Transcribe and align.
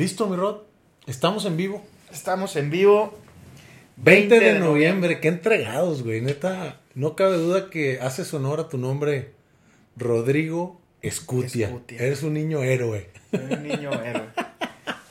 Listo, 0.00 0.26
mi 0.26 0.34
Rod. 0.34 0.62
Estamos 1.06 1.44
en 1.44 1.58
vivo. 1.58 1.84
Estamos 2.10 2.56
en 2.56 2.70
vivo. 2.70 3.18
20 3.98 4.40
de 4.40 4.58
noviembre. 4.58 5.20
Qué 5.20 5.28
entregados, 5.28 6.04
güey. 6.04 6.22
Neta, 6.22 6.80
no 6.94 7.14
cabe 7.14 7.36
duda 7.36 7.68
que 7.68 8.00
haces 8.00 8.32
honor 8.32 8.60
a 8.60 8.68
tu 8.70 8.78
nombre, 8.78 9.34
Rodrigo 9.98 10.80
Escutia. 11.02 11.66
Escutia. 11.66 11.98
Eres 12.00 12.22
un 12.22 12.32
niño 12.32 12.62
héroe. 12.62 13.10
Soy 13.30 13.52
un 13.52 13.62
niño 13.62 13.92
héroe. 14.02 14.28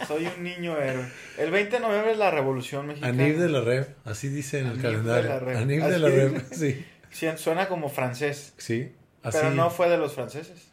Soy 0.07 0.27
un 0.35 0.43
niño 0.43 0.75
héroe. 0.81 1.05
El 1.37 1.51
20 1.51 1.75
de 1.75 1.79
noviembre 1.81 2.13
es 2.13 2.17
la 2.17 2.31
Revolución 2.31 2.87
Mexicana. 2.87 3.23
Anib 3.25 3.37
de 3.37 3.49
la 3.49 3.61
Rev, 3.61 3.89
así 4.05 4.27
dice 4.29 4.57
en 4.57 4.65
el 4.65 4.71
Anib 4.71 4.81
calendario. 4.81 5.21
de 5.21 5.29
la 5.29 5.39
Rev. 5.39 5.57
Anib 5.57 5.83
de 5.83 5.99
la 5.99 6.09
Rev, 6.09 6.43
sí. 6.51 6.83
Sí, 7.11 7.27
suena 7.37 7.67
como 7.67 7.89
francés. 7.89 8.55
Sí, 8.57 8.91
así. 9.21 9.37
Pero 9.39 9.53
no 9.53 9.69
fue 9.69 9.87
de 9.87 9.99
los 9.99 10.15
franceses. 10.15 10.68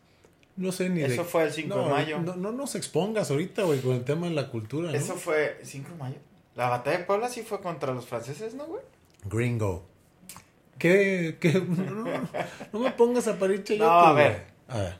No 0.56 0.72
sé 0.72 0.88
ni 0.88 1.00
de. 1.00 1.06
Eso 1.12 1.24
fue 1.24 1.44
el 1.44 1.52
5 1.52 1.74
no, 1.74 1.84
de 1.84 1.90
mayo. 1.90 2.18
No, 2.20 2.34
no 2.36 2.52
nos 2.52 2.74
expongas 2.74 3.30
ahorita, 3.30 3.62
güey, 3.64 3.80
con 3.80 3.92
el 3.94 4.04
tema 4.04 4.26
de 4.28 4.34
la 4.34 4.48
cultura, 4.48 4.90
¿no? 4.90 4.96
Eso 4.96 5.14
fue 5.14 5.58
5 5.62 5.90
de 5.90 5.96
mayo. 5.96 6.16
La 6.54 6.68
batalla 6.70 6.98
de 6.98 7.04
Puebla 7.04 7.28
sí 7.28 7.42
fue 7.42 7.60
contra 7.60 7.92
los 7.92 8.06
franceses, 8.06 8.54
¿no, 8.54 8.64
güey? 8.66 8.82
Gringo. 9.24 9.86
¿Qué? 10.78 11.36
qué? 11.40 11.52
No, 11.60 12.04
no, 12.72 12.78
me 12.80 12.90
pongas 12.92 13.28
a 13.28 13.38
parir 13.38 13.62
chayote, 13.64 13.84
No, 13.84 13.90
a 13.90 14.12
güey. 14.12 14.24
ver. 14.24 14.46
A 14.68 14.78
ver. 14.78 14.98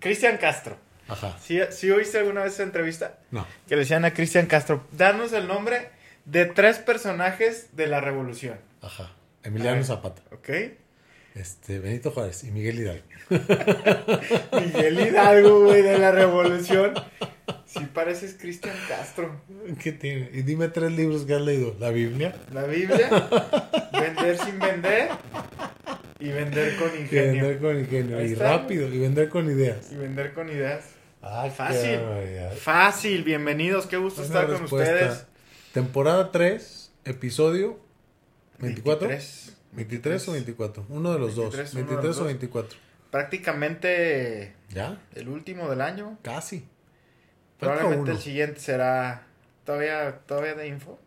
Cristian 0.00 0.36
Castro. 0.38 0.76
Ajá. 1.08 1.36
¿Sí, 1.40 1.58
¿Sí 1.70 1.90
oíste 1.90 2.18
alguna 2.18 2.42
vez 2.42 2.54
esa 2.54 2.62
entrevista? 2.62 3.18
No. 3.30 3.46
Que 3.66 3.74
le 3.76 3.80
decían 3.80 4.04
a 4.04 4.12
Cristian 4.12 4.46
Castro, 4.46 4.84
danos 4.92 5.32
el 5.32 5.46
nombre 5.48 5.90
de 6.26 6.44
tres 6.46 6.78
personajes 6.78 7.74
de 7.76 7.86
la 7.86 8.00
Revolución. 8.00 8.58
Ajá. 8.82 9.12
Emiliano. 9.42 9.82
Zapata. 9.84 10.22
¿Ok? 10.32 10.48
Este, 11.38 11.78
Benito 11.78 12.10
Juárez 12.10 12.42
y 12.42 12.50
Miguel 12.50 12.80
Hidalgo. 12.80 13.04
Miguel 14.60 15.00
Hidalgo, 15.00 15.64
güey, 15.66 15.82
de 15.82 15.96
la 15.98 16.10
Revolución. 16.10 16.94
Sí 17.64 17.86
pareces 17.94 18.36
Cristian 18.40 18.74
Castro. 18.88 19.40
¿Qué 19.80 19.92
tiene? 19.92 20.30
Y 20.32 20.42
dime 20.42 20.68
tres 20.68 20.90
libros 20.90 21.24
que 21.24 21.34
has 21.34 21.42
leído. 21.42 21.76
La 21.78 21.90
Biblia. 21.90 22.34
La 22.52 22.64
Biblia, 22.64 23.08
vender 23.92 24.38
sin 24.38 24.58
vender 24.58 25.10
y 26.18 26.28
vender 26.30 26.76
con 26.76 26.90
Y 26.96 27.02
ingenio. 27.02 27.44
vender 27.44 27.58
con 27.60 27.78
ingenio. 27.78 28.24
Y 28.24 28.34
rápido. 28.34 28.88
Y 28.88 28.98
vender 28.98 29.28
con 29.28 29.48
ideas. 29.48 29.92
Y 29.92 29.96
vender 29.96 30.34
con 30.34 30.48
ideas. 30.48 30.86
Ah, 31.22 31.48
Fácil. 31.54 32.00
Fácil, 32.58 33.22
bienvenidos, 33.22 33.86
qué 33.86 33.96
gusto 33.96 34.22
Buena 34.22 34.40
estar 34.40 34.56
con 34.56 34.64
ustedes. 34.64 35.26
Temporada 35.72 36.32
3, 36.32 36.90
episodio 37.04 37.78
24. 38.58 39.08
23. 39.08 39.57
23 39.72 40.28
o 40.28 40.32
24. 40.32 40.86
Uno 40.88 41.12
de 41.12 41.18
los 41.18 41.36
23, 41.36 41.64
dos. 41.64 41.74
uno 41.74 41.82
de 41.82 41.86
23 41.96 42.06
los 42.06 42.16
o 42.16 42.20
dos. 42.20 42.26
24. 42.28 42.78
Prácticamente 43.10 44.54
¿Ya? 44.70 45.00
el 45.14 45.28
último 45.28 45.68
del 45.70 45.80
año. 45.80 46.18
Casi. 46.22 46.66
Probablemente 47.58 48.12
el 48.12 48.18
siguiente 48.18 48.60
será 48.60 49.26
todavía 49.64 50.18
todavía 50.26 50.54
de 50.54 50.68
info. 50.68 50.98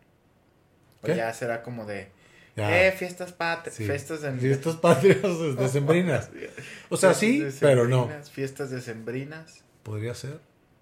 O 1.02 1.06
¿Qué? 1.06 1.16
ya 1.16 1.32
será 1.32 1.62
como 1.62 1.84
de 1.86 2.08
Ya. 2.56 2.86
eh 2.86 2.92
fiestas 2.92 3.32
patrias, 3.32 3.74
Sí. 3.76 3.84
fiestas 3.86 4.20
de 4.22 4.32
Fiestas 4.38 4.76
patrias 4.76 5.22
decembrinas. 5.58 6.30
O 6.90 6.96
sea, 6.96 7.14
sí, 7.14 7.46
pero 7.60 7.88
no. 7.88 8.10
Fiestas 8.30 8.70
decembrinas. 8.70 9.62
Podría 9.82 10.14
ser. 10.14 10.38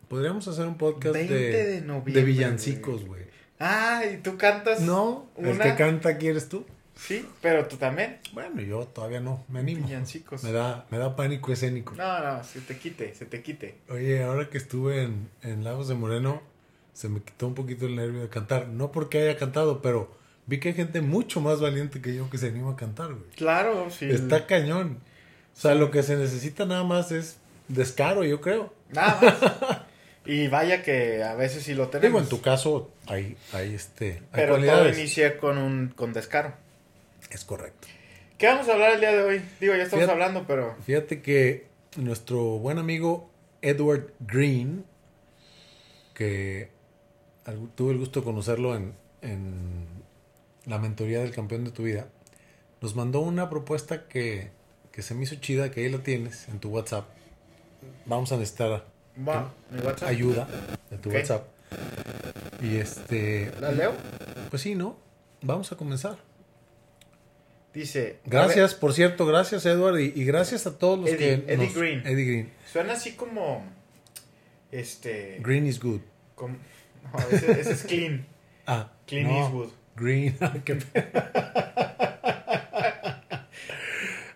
Podríamos 0.08 0.48
hacer 0.48 0.66
un 0.66 0.76
podcast 0.76 1.14
20 1.14 1.34
de, 1.34 1.80
de 1.80 1.80
de 1.80 2.22
villancicos, 2.24 3.04
güey. 3.04 3.22
Ah, 3.60 4.02
y 4.12 4.16
tú 4.16 4.36
cantas. 4.36 4.80
No, 4.80 5.30
el 5.36 5.48
una? 5.50 5.64
que 5.64 5.74
canta 5.76 6.18
quieres 6.18 6.48
tú. 6.48 6.66
Sí, 7.00 7.26
pero 7.40 7.66
tú 7.66 7.76
también. 7.76 8.18
Bueno, 8.32 8.60
yo 8.60 8.84
todavía 8.86 9.20
no, 9.20 9.44
me 9.48 9.60
animo. 9.60 9.86
Villancicos. 9.86 10.44
Me 10.44 10.52
da, 10.52 10.86
me 10.90 10.98
da 10.98 11.16
pánico 11.16 11.52
escénico. 11.52 11.94
No, 11.94 12.20
no, 12.20 12.44
se 12.44 12.60
te 12.60 12.76
quite, 12.78 13.14
se 13.14 13.26
te 13.26 13.42
quite. 13.42 13.78
Oye, 13.88 14.22
ahora 14.22 14.48
que 14.50 14.58
estuve 14.58 15.02
en, 15.02 15.30
en 15.42 15.64
Lagos 15.64 15.88
de 15.88 15.94
Moreno, 15.94 16.42
se 16.92 17.08
me 17.08 17.20
quitó 17.22 17.46
un 17.46 17.54
poquito 17.54 17.86
el 17.86 17.96
nervio 17.96 18.20
de 18.20 18.28
cantar. 18.28 18.68
No 18.68 18.92
porque 18.92 19.20
haya 19.22 19.38
cantado, 19.38 19.80
pero 19.80 20.14
vi 20.46 20.60
que 20.60 20.68
hay 20.68 20.74
gente 20.74 21.00
mucho 21.00 21.40
más 21.40 21.60
valiente 21.60 22.02
que 22.02 22.14
yo 22.14 22.28
que 22.28 22.38
se 22.38 22.48
anima 22.48 22.72
a 22.72 22.76
cantar, 22.76 23.08
güey. 23.14 23.30
Claro, 23.34 23.90
sí. 23.90 24.10
Está 24.10 24.46
cañón. 24.46 24.98
O 25.56 25.60
sea, 25.60 25.74
lo 25.74 25.90
que 25.90 26.02
se 26.02 26.16
necesita 26.16 26.66
nada 26.66 26.84
más 26.84 27.12
es 27.12 27.38
descaro, 27.68 28.24
yo 28.24 28.40
creo. 28.40 28.72
Nada 28.90 29.18
más. 29.20 29.80
y 30.26 30.48
vaya 30.48 30.82
que 30.82 31.24
a 31.24 31.34
veces 31.34 31.64
sí 31.64 31.72
lo 31.74 31.86
Digo, 31.86 31.92
tenemos. 31.92 32.22
en 32.22 32.28
tu 32.28 32.40
caso, 32.40 32.92
hay, 33.06 33.36
hay 33.52 33.74
este, 33.74 34.22
hay 34.32 34.42
pero 34.42 34.58
todo 34.58 34.88
inicié 34.88 35.38
con 35.38 35.58
un 35.58 35.88
con 35.88 36.12
descaro. 36.12 36.52
Es 37.30 37.44
correcto. 37.44 37.88
¿Qué 38.38 38.46
vamos 38.46 38.68
a 38.68 38.72
hablar 38.72 38.92
el 38.92 39.00
día 39.00 39.12
de 39.12 39.22
hoy? 39.22 39.42
Digo, 39.60 39.74
ya 39.74 39.82
estamos 39.84 40.04
Fíjate- 40.04 40.12
hablando, 40.12 40.44
pero 40.46 40.76
Fíjate 40.84 41.20
que 41.22 41.66
nuestro 41.96 42.42
buen 42.58 42.78
amigo 42.78 43.30
Edward 43.62 44.12
Green, 44.20 44.84
que 46.14 46.70
tuve 47.74 47.92
el 47.92 47.98
gusto 47.98 48.20
de 48.20 48.24
conocerlo 48.24 48.74
en, 48.76 48.94
en 49.22 49.86
la 50.66 50.78
mentoría 50.78 51.20
del 51.20 51.32
campeón 51.32 51.64
de 51.64 51.70
tu 51.70 51.82
vida, 51.82 52.08
nos 52.80 52.94
mandó 52.96 53.20
una 53.20 53.50
propuesta 53.50 54.08
que, 54.08 54.50
que 54.92 55.02
se 55.02 55.14
me 55.14 55.24
hizo 55.24 55.34
chida, 55.36 55.70
que 55.70 55.80
ahí 55.84 55.90
la 55.90 55.98
tienes 56.02 56.48
en 56.48 56.58
tu 56.60 56.70
WhatsApp. 56.70 57.06
Vamos 58.06 58.32
a 58.32 58.36
necesitar 58.36 58.84
va, 59.28 59.52
mi 59.70 59.80
WhatsApp. 59.80 60.08
ayuda 60.08 60.48
de 60.90 60.98
tu. 60.98 61.10
WhatsApp. 61.10 61.46
Y 62.62 62.76
este, 62.76 63.50
¿La 63.60 63.72
leo? 63.72 63.92
pues 64.50 64.62
sí, 64.62 64.74
¿no? 64.74 64.96
Vamos 65.42 65.70
a 65.72 65.76
comenzar. 65.76 66.18
Dice. 67.72 68.18
Gracias, 68.26 68.74
por 68.74 68.92
cierto, 68.92 69.26
gracias 69.26 69.64
Edward 69.66 69.98
y, 70.00 70.12
y 70.16 70.24
gracias 70.24 70.66
a 70.66 70.76
todos 70.76 70.98
los 70.98 71.08
Eddie- 71.10 71.18
que... 71.18 71.32
Eddie 71.52 71.66
nos- 71.66 71.74
Green. 71.74 72.02
Eddie 72.06 72.48
suena 72.72 72.94
así 72.94 73.12
como. 73.12 73.64
Este. 74.72 75.38
Green 75.40 75.66
is 75.66 75.80
good. 75.80 76.00
como- 76.34 76.56
no, 77.12 77.18
ese, 77.36 77.60
ese 77.60 77.72
es 77.72 77.82
clean. 77.84 78.26
Ah, 78.66 78.92
Clint 79.06 79.28
no, 79.28 79.38
Eastwood. 79.42 79.68
Green. 79.96 80.36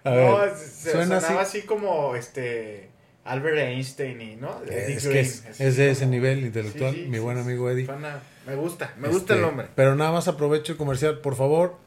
A 0.04 0.10
no, 0.10 0.36
ver, 0.38 0.54
se 0.56 0.90
suena 0.92 1.20
sonaba 1.20 1.42
así. 1.42 1.58
así. 1.58 1.66
como 1.66 2.14
este. 2.14 2.90
Albert 3.24 3.56
Einstein 3.56 4.20
y, 4.20 4.36
¿no? 4.36 4.60
Eddie 4.64 4.96
Es 4.96 5.02
que 5.04 5.08
Green, 5.08 5.24
es, 5.58 5.76
de 5.78 5.90
ese 5.90 6.06
nivel 6.06 6.40
intelectual, 6.44 6.92
Sí, 6.94 7.04
sí, 7.04 7.08
mi 7.08 7.16
sí, 7.16 7.22
buen 7.22 7.38
amigo 7.38 7.70
Eddie. 7.70 7.86
Suena- 7.86 8.20
me 8.46 8.54
gusta, 8.54 8.92
me 8.98 9.08
gusta 9.08 9.32
el 9.32 9.38
Este, 9.40 9.50
nombre. 9.50 9.68
Pero 9.74 9.96
nada 9.96 10.12
más 10.12 10.28
aprovecho 10.28 10.72
el 10.72 10.78
comercial, 10.78 11.20
por 11.20 11.34
favor, 11.34 11.78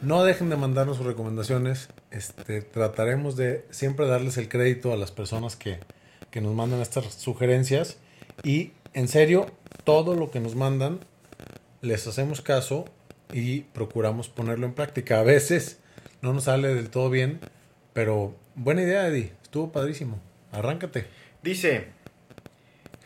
no 0.00 0.24
dejen 0.24 0.50
de 0.50 0.56
mandarnos 0.56 0.96
sus 0.96 1.06
recomendaciones. 1.06 1.88
Este, 2.10 2.62
trataremos 2.62 3.36
de 3.36 3.64
siempre 3.70 4.06
darles 4.06 4.36
el 4.36 4.48
crédito 4.48 4.92
a 4.92 4.96
las 4.96 5.10
personas 5.10 5.56
que, 5.56 5.78
que 6.30 6.40
nos 6.40 6.54
mandan 6.54 6.80
estas 6.80 7.12
sugerencias. 7.14 7.98
Y 8.42 8.72
en 8.94 9.08
serio, 9.08 9.46
todo 9.84 10.14
lo 10.14 10.30
que 10.30 10.40
nos 10.40 10.54
mandan, 10.54 11.00
les 11.80 12.06
hacemos 12.06 12.40
caso 12.40 12.84
y 13.32 13.60
procuramos 13.60 14.28
ponerlo 14.28 14.66
en 14.66 14.74
práctica. 14.74 15.20
A 15.20 15.24
veces 15.24 15.78
no 16.22 16.32
nos 16.32 16.44
sale 16.44 16.74
del 16.74 16.90
todo 16.90 17.10
bien, 17.10 17.40
pero 17.92 18.34
buena 18.54 18.82
idea, 18.82 19.06
Eddie. 19.08 19.32
Estuvo 19.42 19.72
padrísimo. 19.72 20.20
Arráncate. 20.52 21.06
Dice. 21.42 21.88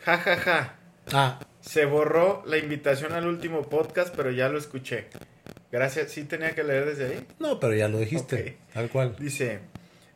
Ja, 0.03 0.17
ja, 0.17 0.37
ja. 0.37 0.75
Ah, 1.11 1.39
Se 1.61 1.85
borró 1.85 2.43
la 2.45 2.57
invitación 2.57 3.13
al 3.13 3.27
último 3.27 3.63
podcast, 3.63 4.13
pero 4.15 4.31
ya 4.31 4.49
lo 4.49 4.57
escuché. 4.57 5.07
Gracias. 5.73 6.11
Sí 6.11 6.23
tenía 6.23 6.53
que 6.55 6.63
leer 6.63 6.85
desde 6.85 7.07
ahí. 7.07 7.27
no, 7.39 7.59
pero 7.59 7.73
ya 7.73 7.87
lo 7.89 7.97
dijiste. 7.97 8.57
Ok. 8.67 8.73
Tal 8.73 8.89
cual. 8.89 9.15
Dice, 9.19 9.59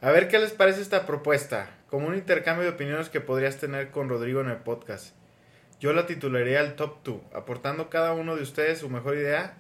a 0.02 0.12
ver 0.12 0.28
qué 0.30 0.38
les 0.40 0.52
parece 0.52 0.82
esta 0.82 1.06
propuesta, 1.08 1.70
como 1.90 2.08
un 2.08 2.16
intercambio 2.16 2.64
de 2.64 2.70
opiniones 2.70 3.10
que 3.10 3.20
podrías 3.22 3.58
tener 3.58 3.90
con 3.90 4.08
Rodrigo 4.08 4.40
en 4.42 4.50
el 4.50 4.58
podcast. 4.58 5.16
Yo 5.80 5.94
la 5.94 6.06
titularía 6.06 6.62
el 6.62 6.76
Top 6.76 7.00
2, 7.04 7.18
aportando 7.34 7.90
cada 7.90 8.14
uno 8.14 8.36
de 8.36 8.44
ustedes 8.44 8.80
su 8.80 8.90
mejor 8.90 9.16
idea, 9.16 9.58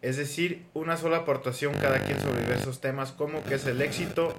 es 0.00 0.16
decir, 0.16 0.64
una 0.74 0.96
sola 0.96 1.18
aportación 1.18 1.74
cada 1.74 2.00
quien 2.04 2.18
sobre 2.20 2.40
diversos 2.40 2.80
temas, 2.80 3.12
como 3.12 3.44
qué 3.44 3.54
es 3.56 3.66
el 3.66 3.80
éxito, 3.82 4.34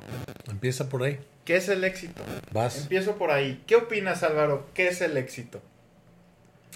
Empieza 0.50 0.90
por 0.90 1.04
ahí. 1.04 1.20
qué 1.46 1.56
es 1.56 1.70
el 1.70 1.84
éxito. 1.84 2.22
Vas. 2.52 2.82
Empiezo 2.82 3.16
por 3.16 3.32
ahí. 3.32 3.64
¿Qué 3.68 3.76
opinas, 3.76 4.24
Álvaro? 4.24 4.68
¿Qué 4.74 4.88
es 4.88 5.02
el 5.02 5.18
éxito? 5.18 5.62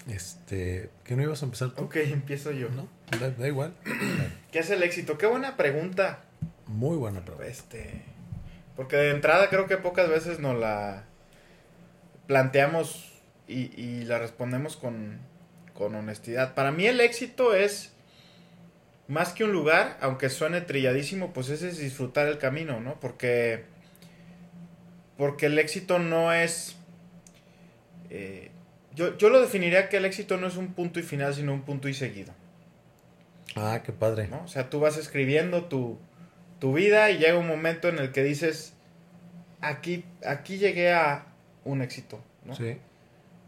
Este, 0.08 0.88
¿qué 1.04 1.16
no 1.16 1.22
ibas 1.22 1.42
a 1.42 1.46
empezar 1.46 1.70
tú? 1.72 1.82
Ok, 1.84 1.96
empiezo 1.96 2.50
yo. 2.52 2.68
No, 2.70 2.88
da, 3.20 3.30
da 3.30 3.48
igual. 3.48 3.74
¿Qué 4.52 4.60
es 4.60 4.70
el 4.70 4.82
éxito? 4.82 5.18
Qué 5.18 5.26
buena 5.26 5.56
pregunta. 5.56 6.20
Muy 6.66 6.96
buena 6.96 7.24
pregunta. 7.24 7.48
Este, 7.48 8.02
porque 8.76 8.96
de 8.96 9.10
entrada 9.10 9.48
creo 9.48 9.66
que 9.66 9.76
pocas 9.76 10.08
veces 10.08 10.38
nos 10.38 10.58
la 10.58 11.04
planteamos 12.26 13.12
y, 13.46 13.72
y 13.80 14.04
la 14.04 14.18
respondemos 14.18 14.76
con, 14.76 15.18
con 15.74 15.94
honestidad. 15.94 16.54
Para 16.54 16.72
mí 16.72 16.86
el 16.86 17.00
éxito 17.00 17.54
es 17.54 17.92
más 19.06 19.32
que 19.32 19.44
un 19.44 19.52
lugar, 19.52 19.96
aunque 20.02 20.28
suene 20.28 20.60
trilladísimo, 20.60 21.32
pues 21.32 21.48
ese 21.48 21.70
es 21.70 21.78
disfrutar 21.78 22.28
el 22.28 22.36
camino, 22.36 22.80
¿no? 22.80 23.00
Porque, 23.00 23.64
porque 25.16 25.46
el 25.46 25.58
éxito 25.58 25.98
no 25.98 26.32
es... 26.32 26.76
eh, 28.10 28.50
yo, 28.94 29.16
yo 29.16 29.30
lo 29.30 29.40
definiría 29.40 29.88
que 29.88 29.96
el 29.96 30.04
éxito 30.04 30.36
no 30.36 30.46
es 30.46 30.56
un 30.56 30.74
punto 30.74 31.00
y 31.00 31.02
final, 31.02 31.32
sino 31.32 31.54
un 31.54 31.62
punto 31.62 31.88
y 31.88 31.94
seguido. 31.94 32.34
Ah, 33.58 33.82
qué 33.84 33.92
padre. 33.92 34.28
¿no? 34.28 34.42
O 34.44 34.48
sea, 34.48 34.70
tú 34.70 34.80
vas 34.80 34.96
escribiendo 34.96 35.64
tu, 35.66 35.98
tu 36.58 36.72
vida 36.72 37.10
y 37.10 37.18
llega 37.18 37.38
un 37.38 37.46
momento 37.48 37.88
en 37.88 37.98
el 37.98 38.12
que 38.12 38.22
dices, 38.22 38.74
aquí, 39.60 40.04
aquí 40.26 40.58
llegué 40.58 40.92
a 40.92 41.26
un 41.64 41.82
éxito, 41.82 42.22
¿no? 42.44 42.54
Sí. 42.54 42.78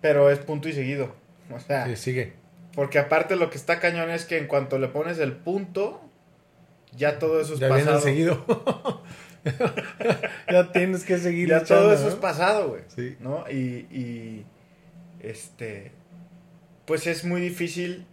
Pero 0.01 0.31
es 0.31 0.39
punto 0.41 0.69
y 0.69 0.73
seguido. 0.73 1.15
O 1.53 1.59
sea, 1.61 1.87
Sí, 1.87 1.97
sigue. 1.97 2.33
porque 2.75 2.99
aparte 2.99 3.37
lo 3.37 3.51
que 3.51 3.57
está 3.59 3.81
cañón 3.81 4.11
es 4.11 4.25
que 4.25 4.39
en 4.39 4.47
cuanto 4.47 4.79
le 4.79 4.89
pones 4.89 5.19
el 5.19 5.33
punto, 5.33 6.01
ya 6.97 7.19
todo 7.19 7.41
eso 7.41 7.55
es 7.55 7.61
Ya 7.61 7.67
viene 7.69 7.83
pasado. 7.85 7.99
el 7.99 8.03
seguido. 8.05 9.03
ya 10.51 10.73
tienes 10.73 11.05
que 11.05 11.19
seguir 11.19 11.49
Ya 11.49 11.65
todo 11.65 11.93
eso 11.93 12.05
¿no? 12.05 12.09
es 12.11 12.15
pasado, 12.17 12.69
güey. 12.71 12.83
Sí. 12.95 13.17
¿No? 13.21 13.45
Y, 13.51 13.87
y, 13.91 14.47
este, 15.21 15.93
pues 16.87 17.07
es 17.07 17.25
muy 17.25 17.41
difícil 17.41 18.07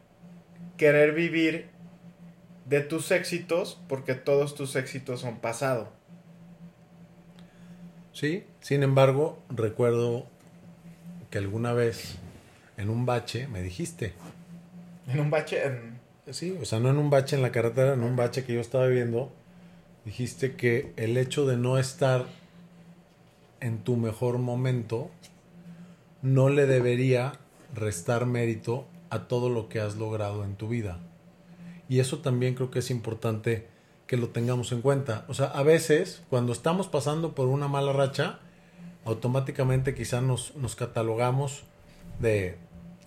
querer 0.77 1.13
vivir 1.13 1.69
de 2.69 2.81
tus 2.81 3.11
éxitos 3.11 3.79
porque 3.87 4.13
todos 4.15 4.55
tus 4.55 4.75
éxitos 4.75 5.21
son 5.21 5.39
pasado. 5.39 5.89
Sí, 8.13 8.43
sin 8.61 8.83
embargo, 8.83 9.37
recuerdo 9.49 10.25
que 11.29 11.37
alguna 11.37 11.73
vez 11.73 12.15
en 12.77 12.89
un 12.89 13.05
bache 13.05 13.47
me 13.47 13.61
dijiste, 13.61 14.13
En 15.07 15.19
un 15.19 15.29
bache, 15.29 15.65
en- 15.65 15.99
sí, 16.31 16.57
o 16.61 16.65
sea, 16.65 16.79
no 16.79 16.89
en 16.89 16.97
un 16.97 17.09
bache 17.09 17.35
en 17.35 17.41
la 17.41 17.51
carretera, 17.51 17.93
en 17.93 18.03
un 18.03 18.15
bache 18.15 18.43
que 18.43 18.53
yo 18.53 18.61
estaba 18.61 18.87
viviendo, 18.87 19.31
dijiste 20.05 20.55
que 20.55 20.93
el 20.97 21.17
hecho 21.17 21.45
de 21.45 21.57
no 21.57 21.77
estar 21.77 22.25
en 23.59 23.79
tu 23.83 23.95
mejor 23.97 24.37
momento 24.39 25.09
no 26.21 26.49
le 26.49 26.65
debería 26.65 27.33
restar 27.73 28.25
mérito 28.25 28.85
a 29.09 29.27
todo 29.27 29.49
lo 29.49 29.69
que 29.69 29.79
has 29.79 29.95
logrado 29.95 30.43
en 30.43 30.55
tu 30.55 30.67
vida. 30.67 30.99
Y 31.89 31.99
eso 31.99 32.19
también 32.19 32.55
creo 32.55 32.71
que 32.71 32.79
es 32.79 32.91
importante 32.91 33.67
que 34.07 34.17
lo 34.17 34.29
tengamos 34.29 34.71
en 34.71 34.81
cuenta. 34.81 35.25
O 35.27 35.33
sea, 35.33 35.47
a 35.47 35.63
veces, 35.63 36.23
cuando 36.29 36.53
estamos 36.53 36.87
pasando 36.87 37.35
por 37.35 37.47
una 37.47 37.67
mala 37.67 37.93
racha, 37.93 38.39
automáticamente 39.05 39.93
quizá 39.95 40.21
nos, 40.21 40.55
nos 40.55 40.75
catalogamos 40.75 41.63
de 42.19 42.57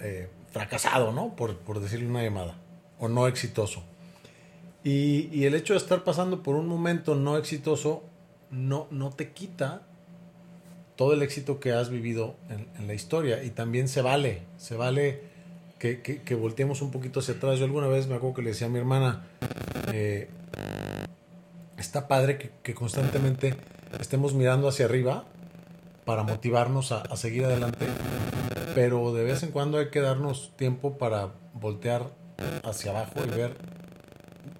eh, 0.01 0.29
fracasado, 0.51 1.13
¿no? 1.13 1.35
Por, 1.37 1.57
por 1.57 1.81
decirle 1.81 2.07
una 2.07 2.23
llamada, 2.23 2.57
o 2.99 3.09
no 3.09 3.27
exitoso. 3.27 3.83
Y, 4.85 5.29
y 5.33 5.45
el 5.45 5.55
hecho 5.55 5.75
de 5.75 5.79
estar 5.79 6.05
pasando 6.05 6.43
por 6.43 6.55
un 6.57 6.67
momento 6.67 7.15
no 7.15 7.37
exitoso 7.37 8.03
no, 8.51 8.87
no 8.91 9.11
te 9.11 9.33
quita 9.33 9.83
todo 10.97 11.13
el 11.13 11.23
éxito 11.23 11.61
que 11.61 11.73
has 11.73 11.91
vivido 11.91 12.37
en 12.49 12.87
la 12.87 12.95
historia. 12.95 13.43
Y 13.43 13.51
también 13.51 13.89
se 13.89 14.03
vale, 14.03 14.43
se 14.59 14.77
vale 14.77 15.30
que, 15.81 16.03
que, 16.03 16.23
que 16.23 16.35
volteemos 16.37 16.83
un 16.83 16.93
poquito 16.93 17.19
hacia 17.19 17.35
atrás. 17.35 17.59
Yo 17.59 17.65
alguna 17.65 17.89
vez 17.89 18.07
me 18.07 18.15
acuerdo 18.15 18.35
que 18.37 18.43
le 18.43 18.51
decía 18.51 18.69
a 18.69 18.71
mi 18.71 18.79
hermana, 18.79 19.25
eh, 19.93 20.29
está 21.79 22.07
padre 22.07 22.53
que, 22.63 22.75
constantemente 22.75 23.57
estemos 23.99 24.35
mirando 24.35 24.69
hacia 24.69 24.85
arriba 24.85 25.25
para 26.05 26.23
motivarnos 26.23 26.93
a, 26.93 27.01
a 27.01 27.17
seguir 27.17 27.47
adelante, 27.47 27.87
pero 28.75 29.13
de 29.13 29.25
vez 29.25 29.43
en 29.43 29.51
cuando 29.51 29.79
hay 29.79 29.89
que 29.89 30.01
darnos 30.01 30.53
tiempo 30.57 30.99
para 30.99 31.31
voltear 31.55 32.11
hacia 32.63 32.91
abajo 32.91 33.15
y 33.27 33.31
ver, 33.37 33.57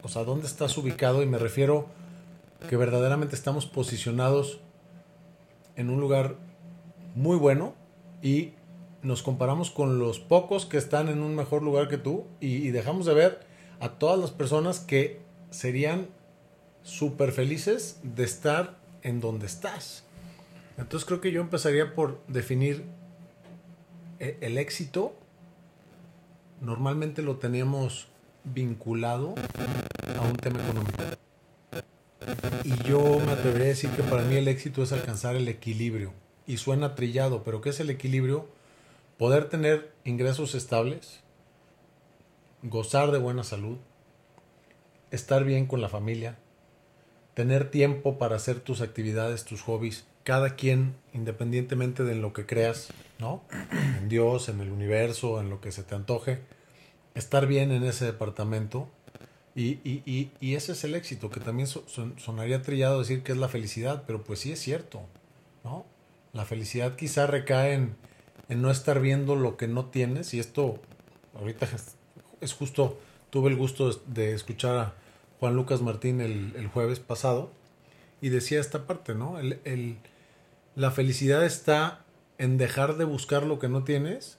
o 0.03 0.09
sea, 0.09 0.25
dónde 0.25 0.47
estás 0.47 0.77
ubicado 0.79 1.23
y 1.23 1.27
me 1.27 1.39
refiero 1.39 1.87
que 2.69 2.77
verdaderamente 2.77 3.37
estamos 3.37 3.67
posicionados 3.67 4.61
en 5.77 5.91
un 5.91 6.01
lugar 6.01 6.37
muy 7.15 7.37
bueno 7.37 7.75
y 8.23 8.53
nos 9.03 9.23
comparamos 9.23 9.71
con 9.71 9.99
los 9.99 10.21
pocos 10.21 10.67
que 10.67 10.77
están 10.77 11.09
en 11.09 11.23
un 11.23 11.35
mejor 11.35 11.63
lugar 11.63 11.89
que 11.89 11.99
tú 11.99 12.27
y, 12.41 12.71
dejamos 12.71 13.07
de 13.07 13.15
ver 13.15 13.41
a 13.81 13.91
todas 13.93 14.19
las 14.19 14.31
personas 14.31 14.81
que 14.81 15.21
serían 15.51 16.09
súper 16.83 17.33
felices 17.33 18.01
de 18.03 18.25
estar 18.25 18.79
en 19.03 19.21
donde 19.21 19.47
estás. 19.47 20.05
Entonces 20.77 21.07
creo 21.07 21.21
que 21.21 21.33
yo 21.33 21.41
empezaría 21.41 21.95
por 21.95 22.21
definir 22.29 22.85
e- 24.19 24.37
el 24.41 24.59
éxito. 24.59 25.15
Normalmente 26.61 27.23
lo 27.23 27.37
teníamos 27.37 28.09
vinculado 28.45 29.35
a 30.19 30.27
un 30.27 30.37
tema 30.37 30.61
económico. 30.63 31.03
Y 32.65 32.83
yo 32.87 33.19
me 33.25 33.33
atrevería 33.33 33.67
a 33.67 33.69
decir 33.69 33.91
que 33.91 34.03
para 34.03 34.23
mí 34.23 34.37
el 34.37 34.49
éxito 34.49 34.83
es 34.83 34.93
alcanzar 34.93 35.37
el 35.37 35.49
equilibrio. 35.49 36.13
Y 36.47 36.59
suena 36.59 36.95
trillado, 36.95 37.45
pero 37.45 37.61
¿qué 37.61 37.71
es 37.71 37.81
el 37.81 37.91
equilibrio? 37.91 38.49
Poder 39.21 39.51
tener 39.51 39.93
ingresos 40.07 40.55
estables, 40.55 41.21
gozar 42.63 43.11
de 43.11 43.19
buena 43.19 43.45
salud, 43.45 43.77
estar 45.11 45.45
bien 45.45 45.67
con 45.67 45.83
la 45.83 45.91
familia, 45.91 46.39
tener 47.35 47.71
tiempo 47.71 48.17
para 48.17 48.37
hacer 48.37 48.61
tus 48.61 48.81
actividades, 48.81 49.45
tus 49.45 49.61
hobbies, 49.61 50.07
cada 50.25 50.57
quien 50.57 50.95
independientemente 51.13 52.03
de 52.03 52.15
lo 52.15 52.33
que 52.33 52.47
creas, 52.47 52.95
¿no? 53.19 53.43
En 53.99 54.09
Dios, 54.09 54.49
en 54.49 54.63
el 54.63 54.71
universo, 54.71 55.39
en 55.39 55.51
lo 55.51 55.61
que 55.61 55.71
se 55.71 55.83
te 55.83 55.95
antoje, 55.95 56.41
estar 57.15 57.47
bien 57.47 57.73
en 57.73 57.85
ese 57.85 58.07
departamento 58.07 58.89
y, 59.55 59.81
y, 59.85 60.03
y, 60.07 60.31
y 60.41 60.55
ese 60.55 60.73
es 60.73 60.83
el 60.85 60.95
éxito, 60.95 61.29
que 61.29 61.41
también 61.41 61.67
so- 61.67 61.85
son- 61.89 62.19
sonaría 62.19 62.63
trillado 62.63 63.01
decir 63.01 63.23
que 63.23 63.33
es 63.33 63.39
la 63.39 63.49
felicidad, 63.49 64.05
pero 64.07 64.25
pues 64.25 64.39
sí 64.41 64.51
es 64.51 64.61
cierto, 64.61 65.03
¿no? 65.63 65.85
La 66.33 66.47
felicidad 66.47 66.97
quizá 66.97 67.27
recae 67.27 67.75
en, 67.75 67.97
en 68.51 68.61
no 68.63 68.71
estar 68.71 69.01
viendo 69.01 69.35
lo 69.37 69.57
que 69.57 69.67
no 69.69 69.87
tienes 69.87 70.35
y 70.35 70.39
esto 70.41 70.79
ahorita 71.39 71.67
es- 72.41 72.53
justo, 72.53 72.99
tuve 73.31 73.49
el 73.51 73.57
gusto 73.57 73.91
de, 73.91 73.99
de 74.07 74.35
escuchar 74.35 74.77
a 74.77 74.95
Juan 75.39 75.55
Lucas 75.57 75.81
Martín 75.81 76.21
el, 76.21 76.53
el 76.57 76.67
jueves 76.69 77.01
pasado 77.01 77.51
y 78.21 78.29
decía 78.29 78.61
esta 78.61 78.87
parte, 78.87 79.15
¿no? 79.15 79.39
El, 79.39 79.61
el- 79.65 79.97
la 80.77 80.91
felicidad 80.91 81.45
está 81.45 82.05
en 82.39 82.59
dejar 82.59 82.97
de 82.97 83.05
buscar 83.05 83.45
lo 83.45 83.59
que 83.59 83.69
no 83.69 83.85
tienes 83.85 84.39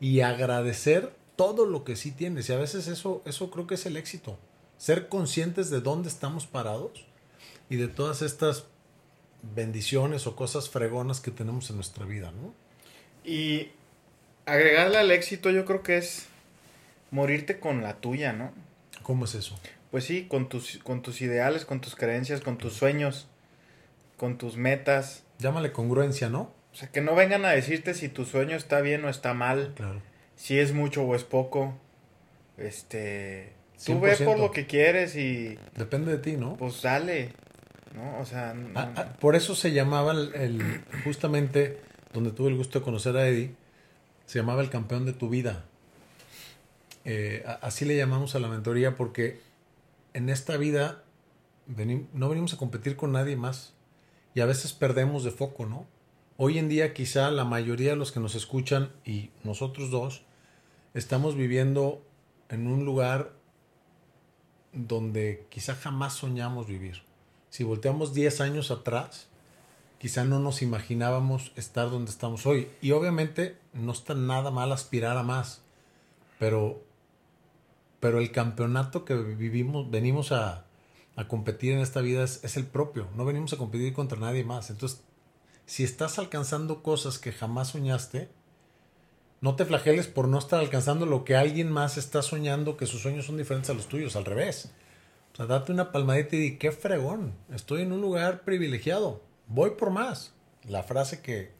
y 0.00 0.20
agradecer 0.20 1.14
todo 1.36 1.66
lo 1.66 1.84
que 1.84 1.96
sí 1.96 2.10
tienes. 2.12 2.48
Y 2.48 2.52
a 2.52 2.58
veces 2.58 2.86
eso, 2.88 3.22
eso 3.24 3.50
creo 3.50 3.66
que 3.66 3.74
es 3.74 3.86
el 3.86 3.96
éxito. 3.96 4.38
Ser 4.76 5.08
conscientes 5.08 5.70
de 5.70 5.80
dónde 5.80 6.08
estamos 6.08 6.46
parados 6.46 7.06
y 7.70 7.76
de 7.76 7.88
todas 7.88 8.22
estas 8.22 8.64
bendiciones 9.54 10.26
o 10.26 10.36
cosas 10.36 10.68
fregonas 10.68 11.20
que 11.20 11.30
tenemos 11.30 11.70
en 11.70 11.76
nuestra 11.76 12.04
vida, 12.04 12.30
¿no? 12.32 12.52
Y 13.28 13.70
agregarle 14.46 14.96
al 14.98 15.10
éxito 15.10 15.50
yo 15.50 15.64
creo 15.66 15.82
que 15.82 15.98
es 15.98 16.26
morirte 17.10 17.58
con 17.60 17.82
la 17.82 17.96
tuya, 17.96 18.32
¿no? 18.32 18.52
¿Cómo 19.02 19.26
es 19.26 19.34
eso? 19.34 19.58
Pues 19.90 20.04
sí, 20.04 20.26
con 20.28 20.48
tus, 20.48 20.78
con 20.78 21.02
tus 21.02 21.20
ideales, 21.20 21.64
con 21.64 21.80
tus 21.80 21.94
creencias, 21.94 22.40
con 22.40 22.56
tus 22.58 22.74
sueños, 22.74 23.26
con 24.16 24.38
tus 24.38 24.56
metas. 24.56 25.24
Llámale 25.38 25.72
congruencia, 25.72 26.28
¿no? 26.28 26.52
O 26.72 26.76
sea, 26.76 26.88
que 26.90 27.00
no 27.00 27.14
vengan 27.14 27.44
a 27.44 27.50
decirte 27.50 27.94
si 27.94 28.08
tu 28.08 28.24
sueño 28.24 28.56
está 28.56 28.80
bien 28.80 29.04
o 29.04 29.08
está 29.08 29.34
mal, 29.34 29.72
Claro. 29.76 30.00
si 30.36 30.58
es 30.58 30.72
mucho 30.72 31.02
o 31.04 31.14
es 31.14 31.24
poco. 31.24 31.74
Este, 32.56 33.52
tú 33.84 34.00
ve 34.00 34.14
100%. 34.16 34.24
por 34.24 34.38
lo 34.38 34.50
que 34.50 34.66
quieres 34.66 35.16
y 35.16 35.58
Depende 35.76 36.12
de 36.12 36.18
ti, 36.18 36.32
¿no? 36.36 36.56
pues 36.56 36.82
dale, 36.82 37.32
¿no? 37.94 38.18
O 38.20 38.24
sea, 38.26 38.52
no- 38.54 38.70
Ah, 38.78 38.92
ah, 38.96 39.04
por 39.20 39.36
eso 39.36 39.54
se 39.54 39.72
llamaba 39.72 40.12
el, 40.12 40.34
el- 40.34 40.84
justamente 41.04 41.78
donde 42.12 42.30
tuve 42.30 42.48
el 42.48 42.56
gusto 42.56 42.78
de 42.78 42.84
conocer 42.84 43.16
a 43.16 43.28
Eddie, 43.28 43.54
se 44.26 44.38
llamaba 44.38 44.62
el 44.62 44.70
campeón 44.70 45.06
de 45.06 45.12
tu 45.12 45.28
vida. 45.28 45.64
Eh, 47.04 47.44
así 47.62 47.84
le 47.84 47.96
llamamos 47.96 48.34
a 48.34 48.38
la 48.38 48.48
mentoría 48.48 48.94
porque 48.94 49.40
en 50.12 50.28
esta 50.28 50.56
vida 50.56 51.04
no 52.12 52.28
venimos 52.28 52.52
a 52.54 52.56
competir 52.56 52.96
con 52.96 53.12
nadie 53.12 53.36
más 53.36 53.74
y 54.34 54.40
a 54.40 54.46
veces 54.46 54.72
perdemos 54.72 55.24
de 55.24 55.30
foco, 55.30 55.66
¿no? 55.66 55.86
Hoy 56.36 56.58
en 56.58 56.68
día 56.68 56.94
quizá 56.94 57.30
la 57.30 57.44
mayoría 57.44 57.90
de 57.90 57.96
los 57.96 58.12
que 58.12 58.20
nos 58.20 58.34
escuchan 58.34 58.92
y 59.04 59.30
nosotros 59.42 59.90
dos 59.90 60.22
estamos 60.94 61.34
viviendo 61.34 62.02
en 62.48 62.66
un 62.66 62.84
lugar 62.84 63.32
donde 64.72 65.46
quizá 65.50 65.74
jamás 65.74 66.14
soñamos 66.14 66.66
vivir. 66.66 67.02
Si 67.50 67.64
volteamos 67.64 68.14
10 68.14 68.40
años 68.40 68.70
atrás, 68.70 69.28
quizá 69.98 70.24
no 70.24 70.38
nos 70.38 70.62
imaginábamos 70.62 71.52
estar 71.56 71.90
donde 71.90 72.10
estamos 72.10 72.46
hoy. 72.46 72.70
Y 72.80 72.92
obviamente 72.92 73.58
no 73.72 73.92
está 73.92 74.14
nada 74.14 74.50
mal 74.50 74.72
aspirar 74.72 75.16
a 75.16 75.22
más, 75.22 75.62
pero, 76.38 76.82
pero 78.00 78.18
el 78.18 78.32
campeonato 78.32 79.04
que 79.04 79.14
vivimos, 79.14 79.90
venimos 79.90 80.32
a, 80.32 80.64
a 81.16 81.28
competir 81.28 81.72
en 81.72 81.80
esta 81.80 82.00
vida 82.00 82.24
es, 82.24 82.42
es 82.44 82.56
el 82.56 82.66
propio. 82.66 83.08
No 83.16 83.24
venimos 83.24 83.52
a 83.52 83.56
competir 83.56 83.92
contra 83.92 84.18
nadie 84.18 84.44
más. 84.44 84.70
Entonces, 84.70 85.02
si 85.66 85.84
estás 85.84 86.18
alcanzando 86.18 86.82
cosas 86.82 87.18
que 87.18 87.32
jamás 87.32 87.68
soñaste, 87.68 88.30
no 89.40 89.54
te 89.54 89.64
flageles 89.64 90.08
por 90.08 90.26
no 90.26 90.38
estar 90.38 90.60
alcanzando 90.60 91.06
lo 91.06 91.24
que 91.24 91.36
alguien 91.36 91.70
más 91.70 91.96
está 91.96 92.22
soñando, 92.22 92.76
que 92.76 92.86
sus 92.86 93.02
sueños 93.02 93.26
son 93.26 93.36
diferentes 93.36 93.70
a 93.70 93.74
los 93.74 93.86
tuyos, 93.86 94.16
al 94.16 94.24
revés. 94.24 94.72
O 95.32 95.36
sea, 95.36 95.46
date 95.46 95.70
una 95.70 95.92
palmadita 95.92 96.36
y 96.36 96.40
di, 96.40 96.56
qué 96.58 96.72
fregón, 96.72 97.34
estoy 97.54 97.82
en 97.82 97.92
un 97.92 98.00
lugar 98.00 98.42
privilegiado, 98.42 99.22
voy 99.48 99.70
por 99.70 99.90
más. 99.90 100.32
La 100.68 100.82
frase 100.82 101.20
que, 101.20 101.50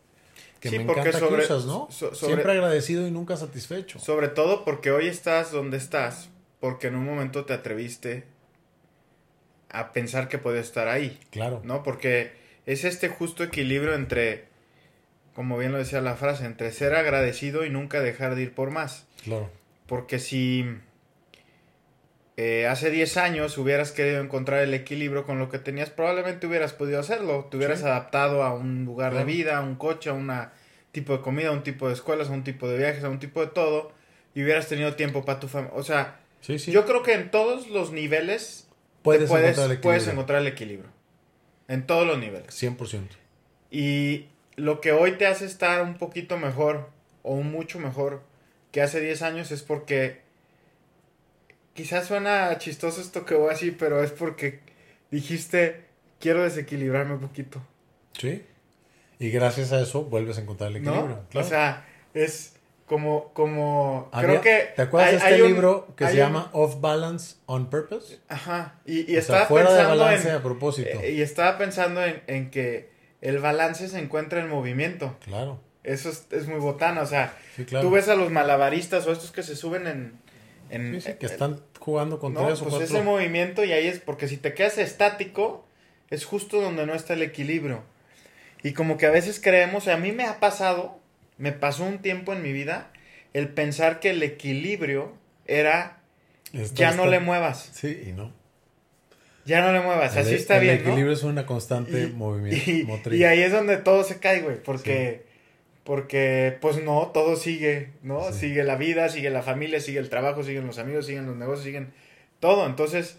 que 0.61 0.71
Sí, 0.71 0.79
me 0.79 0.85
encanta 0.85 1.19
sobre- 1.19 1.47
que 1.47 1.53
usas, 1.53 1.65
¿no? 1.67 1.89
so- 1.91 2.15
sobre- 2.15 2.35
Siempre 2.35 2.53
agradecido 2.53 3.07
y 3.07 3.11
nunca 3.11 3.37
satisfecho. 3.37 3.99
Sobre 3.99 4.29
todo 4.29 4.65
porque 4.65 4.91
hoy 4.93 5.07
estás 5.09 5.51
donde 5.53 5.77
estás, 5.77 6.29
porque 6.61 6.87
en 6.89 6.97
un 6.97 7.05
momento 7.05 7.45
te 7.45 7.55
atreviste 7.55 8.25
a 9.71 9.93
pensar 9.93 10.29
que 10.29 10.39
podías 10.39 10.67
estar 10.67 10.89
ahí, 10.89 11.19
claro. 11.31 11.61
¿no? 11.65 11.83
Porque 11.83 12.33
es 12.67 12.85
este 12.85 13.09
justo 13.09 13.43
equilibrio 13.45 13.95
entre 13.95 14.47
como 15.35 15.57
bien 15.57 15.71
lo 15.71 15.79
decía 15.79 16.01
la 16.01 16.17
frase, 16.17 16.45
entre 16.47 16.73
ser 16.73 16.97
agradecido 16.97 17.65
y 17.65 17.71
nunca 17.71 18.01
dejar 18.01 18.35
de 18.35 18.43
ir 18.43 18.55
por 18.55 18.71
más. 18.73 19.07
Claro. 19.23 19.49
Porque 19.87 20.19
si 20.19 20.67
eh, 22.41 22.69
hace 22.69 22.91
10 22.93 23.17
años 23.17 23.59
hubieras 23.59 23.91
querido 23.91 24.21
encontrar 24.23 24.61
el 24.63 24.73
equilibrio 24.73 25.25
con 25.27 25.41
lo 25.41 25.49
que 25.49 25.59
tenías, 25.59 25.91
probablemente 25.91 26.47
hubieras 26.47 26.73
podido 26.73 27.01
hacerlo. 27.01 27.49
Te 27.51 27.57
hubieras 27.57 27.81
Sí. 27.81 27.85
adaptado 27.87 28.45
a 28.45 28.55
un 28.55 28.85
lugar 28.85 29.11
Claro. 29.11 29.27
de 29.27 29.33
vida, 29.33 29.59
a 29.59 29.61
un 29.61 29.75
coche, 29.75 30.09
a 30.09 30.13
un 30.13 30.31
tipo 30.93 31.17
de 31.17 31.21
comida, 31.21 31.49
a 31.49 31.53
un 31.53 31.65
tipo 31.65 31.89
de 31.89 31.95
escuelas, 31.95 32.29
a 32.29 32.33
un 32.33 32.45
tipo 32.45 32.69
de 32.69 32.79
viajes, 32.79 33.03
a 33.03 33.09
un 33.09 33.19
tipo 33.19 33.41
de 33.41 33.49
todo. 33.49 33.91
Y 34.37 34.45
hubieras 34.45 34.69
tenido 34.69 34.95
tiempo 34.95 35.25
para 35.25 35.41
tu 35.41 35.49
familia. 35.49 35.75
O 35.77 35.83
sea, 35.83 36.21
Sí, 36.41 36.61
sí. 36.61 36.71
yo 36.71 36.87
creo 36.87 37.03
que 37.03 37.15
en 37.15 37.33
todos 37.33 37.67
los 37.71 37.91
niveles 37.91 38.69
puedes, 39.03 39.29
encontrar 39.29 39.49
el 39.73 39.81
puedes 39.81 40.03
equilibrio. 40.03 40.13
encontrar 40.13 40.41
el 40.43 40.47
equilibrio. 40.47 40.91
En 41.67 41.87
todos 41.89 42.07
los 42.07 42.19
niveles. 42.19 42.55
100%. 42.55 43.17
Y 43.73 44.27
lo 44.55 44.81
que 44.81 44.93
hoy 44.93 45.13
te 45.13 45.27
hace 45.27 45.45
estar 45.45 45.83
un 45.83 45.95
poquito 45.99 46.39
mejor 46.39 46.89
o 47.25 47.35
mucho 47.39 47.81
mejor 47.81 48.23
que 48.71 48.81
hace 48.81 49.01
10 49.01 49.23
años 49.23 49.51
es 49.51 49.63
porque 49.63 50.21
quizás 51.79 52.07
suena 52.09 52.59
chistoso 52.59 53.01
esto 53.01 53.25
que 53.25 53.35
voy 53.37 53.51
a 53.51 53.53
decir, 53.53 53.77
pero 53.79 54.03
es 54.03 54.11
porque 54.11 54.59
dijiste 55.13 55.85
quiero 56.21 56.43
desequilibrarme 56.43 57.15
un 57.15 57.21
poquito, 57.21 57.63
Sí. 58.19 58.45
Y 59.21 59.31
gracias 59.31 59.71
a 59.73 59.81
eso 59.81 60.03
vuelves 60.05 60.39
a 60.39 60.41
encontrar 60.41 60.73
el 60.75 60.83
¿no? 60.83 60.91
equilibrio. 60.91 61.21
claro. 61.31 61.47
O 61.47 61.49
sea, 61.49 61.87
es 62.15 62.55
como 62.87 63.33
como 63.33 64.09
Había- 64.13 64.29
creo 64.29 64.41
que 64.41 64.73
¿Te 64.75 64.83
acuerdas 64.83 65.09
hay- 65.09 65.13
de 65.13 65.19
este 65.19 65.35
hay 65.35 65.41
un- 65.43 65.49
libro 65.49 65.95
que 65.97 66.05
se 66.07 66.11
un- 66.13 66.17
llama 66.19 66.51
Off 66.53 66.81
Balance 66.81 67.37
on 67.47 67.71
Purpose? 67.71 68.19
Ajá, 68.29 68.75
y, 68.85 69.01
y 69.01 69.03
o 69.03 69.07
sea, 69.07 69.19
estaba 69.21 69.47
fuera 69.47 69.71
de 69.73 69.77
pensando 69.79 69.99
balance 70.05 70.29
en 70.29 70.35
a 70.35 70.43
propósito. 70.43 71.01
eh, 71.03 71.13
y 71.13 71.23
estaba 71.23 71.59
pensando 71.59 72.05
en, 72.05 72.23
en 72.27 72.51
que 72.51 72.91
el 73.21 73.39
balance 73.39 73.89
se 73.89 73.99
encuentra 74.01 74.41
en 74.41 74.49
movimiento. 74.49 75.17
claro. 75.25 75.61
Eso 75.85 76.11
es, 76.11 76.27
es 76.33 76.47
muy 76.49 76.59
botana, 76.61 77.01
o 77.03 77.07
sea, 77.07 77.35
Sí, 77.57 77.65
claro. 77.65 77.87
Tú 77.89 77.95
ves 77.95 78.09
a 78.09 78.15
los 78.15 78.31
malabaristas 78.31 79.07
o 79.07 79.13
estos 79.13 79.31
que 79.31 79.43
se 79.43 79.57
suben 79.57 79.87
en... 79.87 80.19
en 80.71 81.01
Sí, 81.01 81.13
sí, 81.13 81.17
que 81.19 81.25
están 81.27 81.61
jugando 81.89 82.19
con 82.19 82.35
no, 82.35 82.45
tres 82.47 82.61
o 82.61 82.65
pues 82.65 82.77
cuatro. 82.77 82.97
ese 82.97 83.03
movimiento 83.05 83.65
y 83.65 83.73
ahí 83.73 83.87
es 83.87 83.99
porque 83.99 84.29
si 84.29 84.37
te 84.37 84.53
quedas 84.53 84.77
estático 84.77 85.67
es 86.11 86.27
justo 86.27 86.61
donde 86.61 86.85
no 86.85 86.95
está 86.95 87.15
el 87.15 87.23
equilibrio. 87.23 87.83
Y 88.63 88.73
como 88.75 88.99
que 88.99 89.07
a 89.07 89.11
veces 89.11 89.41
creemos, 89.43 89.89
a 89.89 89.97
mí 89.97 90.13
me 90.13 90.25
ha 90.25 90.39
pasado, 90.41 90.99
me 91.39 91.53
pasó 91.53 91.85
un 91.85 91.99
tiempo 92.01 92.35
en 92.35 92.43
mi 92.43 92.53
vida 92.53 92.91
el 93.33 93.49
pensar 93.49 94.01
que 94.01 94.11
el 94.11 94.23
equilibrio 94.23 95.15
era 95.47 96.01
ya 96.75 96.93
no 96.93 97.07
le 97.07 97.21
muevas, 97.21 97.71
Sí, 97.73 98.05
y 98.09 98.13
no. 98.13 98.33
ya 99.47 99.61
no 99.63 99.73
le 99.73 99.81
muevas, 99.81 100.17
así 100.17 100.31
el, 100.31 100.37
está 100.37 100.57
el 100.57 100.63
bien, 100.63 100.75
¿no? 100.77 100.81
equilibrio 100.91 101.13
es 101.15 101.23
una 101.23 101.47
constante 101.47 102.05
Y- 102.05 102.13
movimiento 102.13 102.71
y, 102.71 102.85
motriz. 102.85 103.19
y 103.21 103.25
ahí 103.25 103.41
es 103.41 103.53
donde 103.53 103.77
todo 103.79 104.03
se 104.05 104.19
cae, 104.19 104.41
güey, 104.43 104.63
porque, 104.63 105.25
porque, 105.89 106.59
pues 106.61 106.83
no, 106.85 107.13
todo 107.15 107.35
sigue, 107.37 107.93
¿no? 108.03 108.31
Sí. 108.31 108.41
Sigue 108.41 108.63
la 108.63 108.77
vida, 108.77 109.09
sigue 109.09 109.31
la 109.31 109.41
familia, 109.41 109.81
sigue 109.81 109.99
el 109.99 110.11
trabajo, 110.11 110.45
siguen 110.45 110.67
los 110.67 110.79
amigos, 110.79 111.07
siguen 111.07 111.25
los 111.25 111.35
negocios, 111.35 111.65
siguen 111.65 111.95
todo. 112.41 112.67
Entonces, 112.67 113.17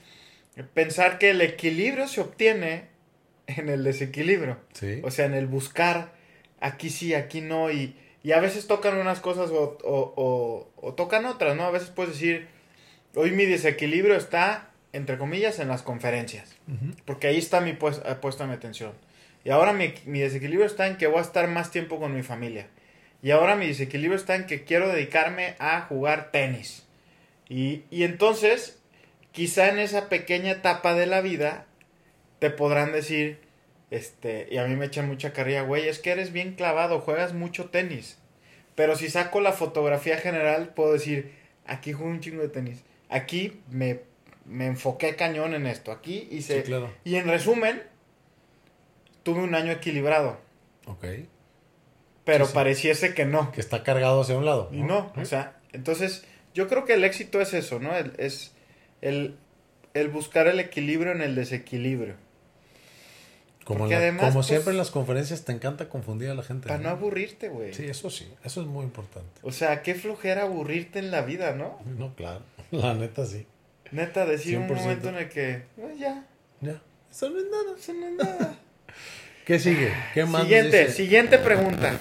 pensar 0.75 1.17
que 1.17 1.31
el 1.31 1.41
equilibrio 1.41 2.07
se 2.07 2.21
obtiene 2.21 2.83
en 3.47 3.69
el 3.69 3.83
desequilibrio, 3.83 4.57
Sí. 4.73 5.01
o 5.03 5.09
sea, 5.09 5.25
en 5.25 5.33
el 5.33 5.47
buscar 5.47 6.11
aquí 6.59 6.91
sí, 6.91 7.15
aquí 7.15 7.41
no, 7.41 7.71
y, 7.71 7.95
y 8.21 8.33
a 8.33 8.39
veces 8.39 8.67
tocan 8.67 8.97
unas 8.99 9.19
cosas 9.19 9.49
o, 9.49 9.75
o, 9.83 10.13
o, 10.15 10.69
o 10.75 10.93
tocan 10.93 11.25
otras, 11.25 11.55
¿no? 11.57 11.63
A 11.63 11.71
veces 11.71 11.89
puedes 11.89 12.13
decir, 12.13 12.49
hoy 13.15 13.31
mi 13.31 13.47
desequilibrio 13.47 14.15
está, 14.15 14.69
entre 14.93 15.17
comillas, 15.17 15.57
en 15.57 15.69
las 15.69 15.81
conferencias. 15.81 16.55
Porque 17.05 17.25
ahí 17.25 17.39
está 17.39 17.61
mi 17.61 17.73
pues, 17.73 17.99
eh, 18.05 18.13
puesta 18.21 18.45
mi 18.45 18.53
atención. 18.53 18.91
Y 19.43 19.51
ahora 19.51 19.73
mi, 19.73 19.93
mi 20.05 20.19
desequilibrio 20.19 20.65
está 20.65 20.87
en 20.87 20.97
que 20.97 21.07
voy 21.07 21.19
a 21.19 21.23
estar 21.23 21.47
más 21.47 21.71
tiempo 21.71 21.99
con 21.99 22.13
mi 22.13 22.23
familia. 22.23 22.67
Y 23.21 23.31
ahora 23.31 23.55
mi 23.55 23.67
desequilibrio 23.67 24.17
está 24.17 24.35
en 24.35 24.45
que 24.45 24.63
quiero 24.63 24.89
dedicarme 24.89 25.55
a 25.59 25.81
jugar 25.81 26.31
tenis. 26.31 26.85
Y, 27.47 27.83
y 27.89 28.03
entonces, 28.03 28.79
quizá 29.31 29.69
en 29.69 29.79
esa 29.79 30.09
pequeña 30.09 30.51
etapa 30.51 30.93
de 30.93 31.05
la 31.05 31.21
vida, 31.21 31.65
te 32.39 32.49
podrán 32.49 32.91
decir, 32.91 33.39
este, 33.91 34.47
y 34.51 34.57
a 34.57 34.65
mí 34.65 34.75
me 34.75 34.85
echan 34.85 35.07
mucha 35.07 35.33
carrilla, 35.33 35.63
güey, 35.63 35.87
es 35.87 35.99
que 35.99 36.11
eres 36.11 36.31
bien 36.31 36.53
clavado, 36.53 37.01
juegas 37.01 37.33
mucho 37.33 37.69
tenis. 37.69 38.17
Pero 38.75 38.95
si 38.95 39.09
saco 39.09 39.41
la 39.41 39.51
fotografía 39.51 40.17
general, 40.17 40.69
puedo 40.73 40.93
decir, 40.93 41.33
aquí 41.65 41.91
juego 41.91 42.11
un 42.11 42.21
chingo 42.21 42.41
de 42.41 42.49
tenis. 42.49 42.83
Aquí 43.09 43.59
me, 43.69 44.01
me 44.45 44.67
enfoqué 44.67 45.15
cañón 45.15 45.53
en 45.53 45.65
esto. 45.65 45.91
Aquí 45.91 46.29
hice... 46.31 46.61
Sí, 46.61 46.63
claro. 46.63 46.93
Y 47.03 47.15
en 47.15 47.27
resumen, 47.27 47.81
tuve 49.23 49.41
un 49.41 49.55
año 49.55 49.71
equilibrado, 49.71 50.37
Ok. 50.87 51.05
pero 52.25 52.45
Sí, 52.45 52.51
sí. 52.51 52.55
pareciese 52.55 53.13
que 53.13 53.25
no. 53.25 53.51
Que 53.51 53.61
está 53.61 53.83
cargado 53.83 54.21
hacia 54.21 54.37
un 54.37 54.45
lado. 54.45 54.69
Y 54.71 54.81
no, 54.83 55.11
o 55.15 55.25
sea, 55.25 55.59
entonces 55.73 56.25
yo 56.53 56.67
creo 56.67 56.85
que 56.85 56.93
el 56.93 57.03
éxito 57.03 57.41
es 57.41 57.53
eso, 57.53 57.79
¿no? 57.79 57.95
El- 57.95 58.13
es 58.17 58.53
el, 59.01 59.37
el 59.93 60.07
buscar 60.09 60.47
el 60.47 60.59
equilibrio 60.59 61.11
en 61.11 61.21
el 61.21 61.35
desequilibrio. 61.35 62.15
como 63.65 63.85
la- 63.85 63.97
además, 63.97 64.21
como 64.21 64.33
pues, 64.35 64.47
siempre 64.47 64.71
en 64.71 64.77
las 64.77 64.89
conferencias 64.89 65.45
te 65.45 65.51
encanta 65.51 65.89
confundir 65.89 66.29
a 66.29 66.33
la 66.33 66.41
gente. 66.41 66.67
Para 66.67 66.79
no 66.79 66.85
¿no? 66.85 66.89
aburrirte, 66.89 67.49
güey. 67.49 67.71
Sí, 67.73 67.85
eso 67.85 68.09
sí. 68.09 68.27
Eso 68.43 68.61
es 68.61 68.67
muy 68.67 68.83
importante. 68.83 69.29
O 69.43 69.51
sea, 69.51 69.83
qué 69.83 69.93
flojera 69.93 70.41
aburrirte 70.43 70.97
en 70.97 71.11
la 71.11 71.21
vida, 71.21 71.53
¿no? 71.53 71.77
No, 71.85 72.15
claro. 72.15 72.41
La 72.71 72.95
neta 72.95 73.25
sí. 73.27 73.45
Neta, 73.91 74.25
decir 74.25 74.57
un 74.57 74.67
100%. 74.67 74.73
momento 74.75 75.09
en 75.09 75.15
el 75.15 75.29
que, 75.29 75.65
"Pues 75.75 75.99
ya, 75.99 76.25
Ya. 76.61 76.81
Eso 77.11 77.29
no 77.29 77.37
es 77.39 77.45
nada. 77.45 77.77
eso 77.77 77.93
no 77.93 78.07
es 78.07 78.13
nada. 78.13 78.55
¿Qué 79.45 79.57
sigue? 79.57 79.91
¿Qué 80.13 80.25
más? 80.25 80.43
Siguiente, 80.43 80.81
dice 80.81 80.93
siguiente 80.93 81.39
pregunta. 81.39 81.93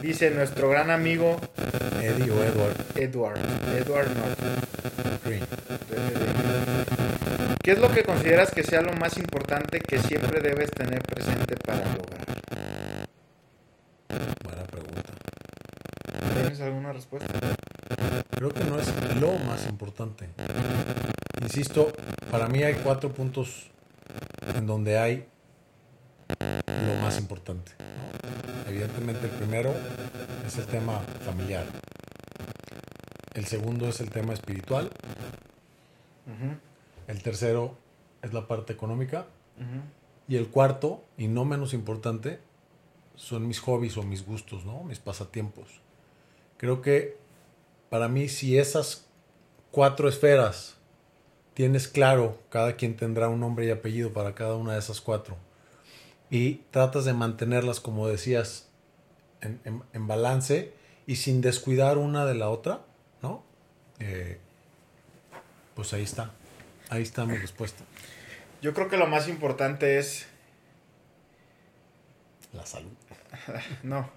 Dice 0.00 0.30
nuestro 0.30 0.68
gran 0.68 0.90
amigo 0.90 1.40
Eddie 2.02 2.30
o 2.30 2.42
Edward 2.42 2.76
Edward. 2.96 3.38
Edward 3.76 4.08
Norton. 4.16 5.20
Green. 5.24 5.44
¿Qué 7.62 7.70
es 7.70 7.78
lo 7.78 7.90
que 7.90 8.02
consideras 8.02 8.50
que 8.50 8.62
sea 8.62 8.82
lo 8.82 8.92
más 8.92 9.16
importante 9.16 9.80
que 9.80 9.98
siempre 9.98 10.40
debes 10.40 10.70
tener 10.70 11.00
presente 11.02 11.56
para 11.64 11.78
lograr? 11.78 12.24
Buena 14.44 14.64
pregunta. 14.64 15.12
¿Tienes 16.34 16.60
alguna 16.60 16.92
respuesta? 16.92 17.32
Creo 18.30 18.50
que 18.50 18.64
no 18.64 18.78
es 18.78 18.92
lo 19.20 19.38
más 19.38 19.66
importante. 19.66 20.28
Insisto, 21.40 21.92
para 22.30 22.48
mí 22.48 22.62
hay 22.62 22.74
cuatro 22.74 23.12
puntos 23.12 23.70
en 24.54 24.66
donde 24.66 24.98
hay 24.98 25.26
lo 26.66 27.02
más 27.02 27.18
importante. 27.18 27.72
¿no? 27.78 28.70
Evidentemente 28.70 29.26
el 29.26 29.32
primero 29.32 29.74
es 30.46 30.58
el 30.58 30.66
tema 30.66 30.98
familiar. 31.24 31.66
El 33.34 33.46
segundo 33.46 33.88
es 33.88 34.00
el 34.00 34.10
tema 34.10 34.32
espiritual. 34.32 34.90
El 37.06 37.22
tercero 37.22 37.76
es 38.22 38.32
la 38.32 38.46
parte 38.46 38.72
económica. 38.72 39.26
Y 40.26 40.36
el 40.36 40.48
cuarto, 40.48 41.04
y 41.18 41.28
no 41.28 41.44
menos 41.44 41.74
importante, 41.74 42.40
son 43.16 43.46
mis 43.46 43.60
hobbies 43.60 43.96
o 43.96 44.02
mis 44.02 44.24
gustos, 44.24 44.64
¿no? 44.64 44.82
Mis 44.84 44.98
pasatiempos. 44.98 45.68
Creo 46.56 46.80
que 46.80 47.16
para 47.90 48.08
mí, 48.08 48.28
si 48.28 48.58
esas 48.58 49.06
cuatro 49.70 50.08
esferas 50.08 50.76
tienes 51.52 51.88
claro, 51.88 52.38
cada 52.48 52.76
quien 52.76 52.96
tendrá 52.96 53.28
un 53.28 53.40
nombre 53.40 53.66
y 53.66 53.70
apellido 53.70 54.12
para 54.12 54.34
cada 54.34 54.56
una 54.56 54.72
de 54.72 54.78
esas 54.78 55.00
cuatro, 55.00 55.36
y 56.34 56.62
tratas 56.72 57.04
de 57.04 57.12
mantenerlas, 57.12 57.78
como 57.78 58.08
decías, 58.08 58.66
en, 59.40 59.60
en- 59.64 59.84
en 59.92 60.06
balance 60.08 60.72
y 61.06 61.14
sin 61.16 61.40
descuidar 61.40 61.96
una 61.96 62.26
de 62.26 62.34
la 62.34 62.48
otra, 62.48 62.80
¿no? 63.22 63.44
Eh, 64.00 64.38
pues 65.76 65.92
ahí 65.92 66.02
está. 66.02 66.32
Ahí 66.90 67.02
está 67.02 67.24
mi 67.24 67.36
respuesta. 67.36 67.84
Yo 68.62 68.74
creo 68.74 68.88
que 68.88 68.96
lo 68.96 69.06
más 69.06 69.28
importante 69.28 69.98
es, 69.98 70.26
La 72.52 72.66
salud. 72.66 72.90
no, 73.84 74.10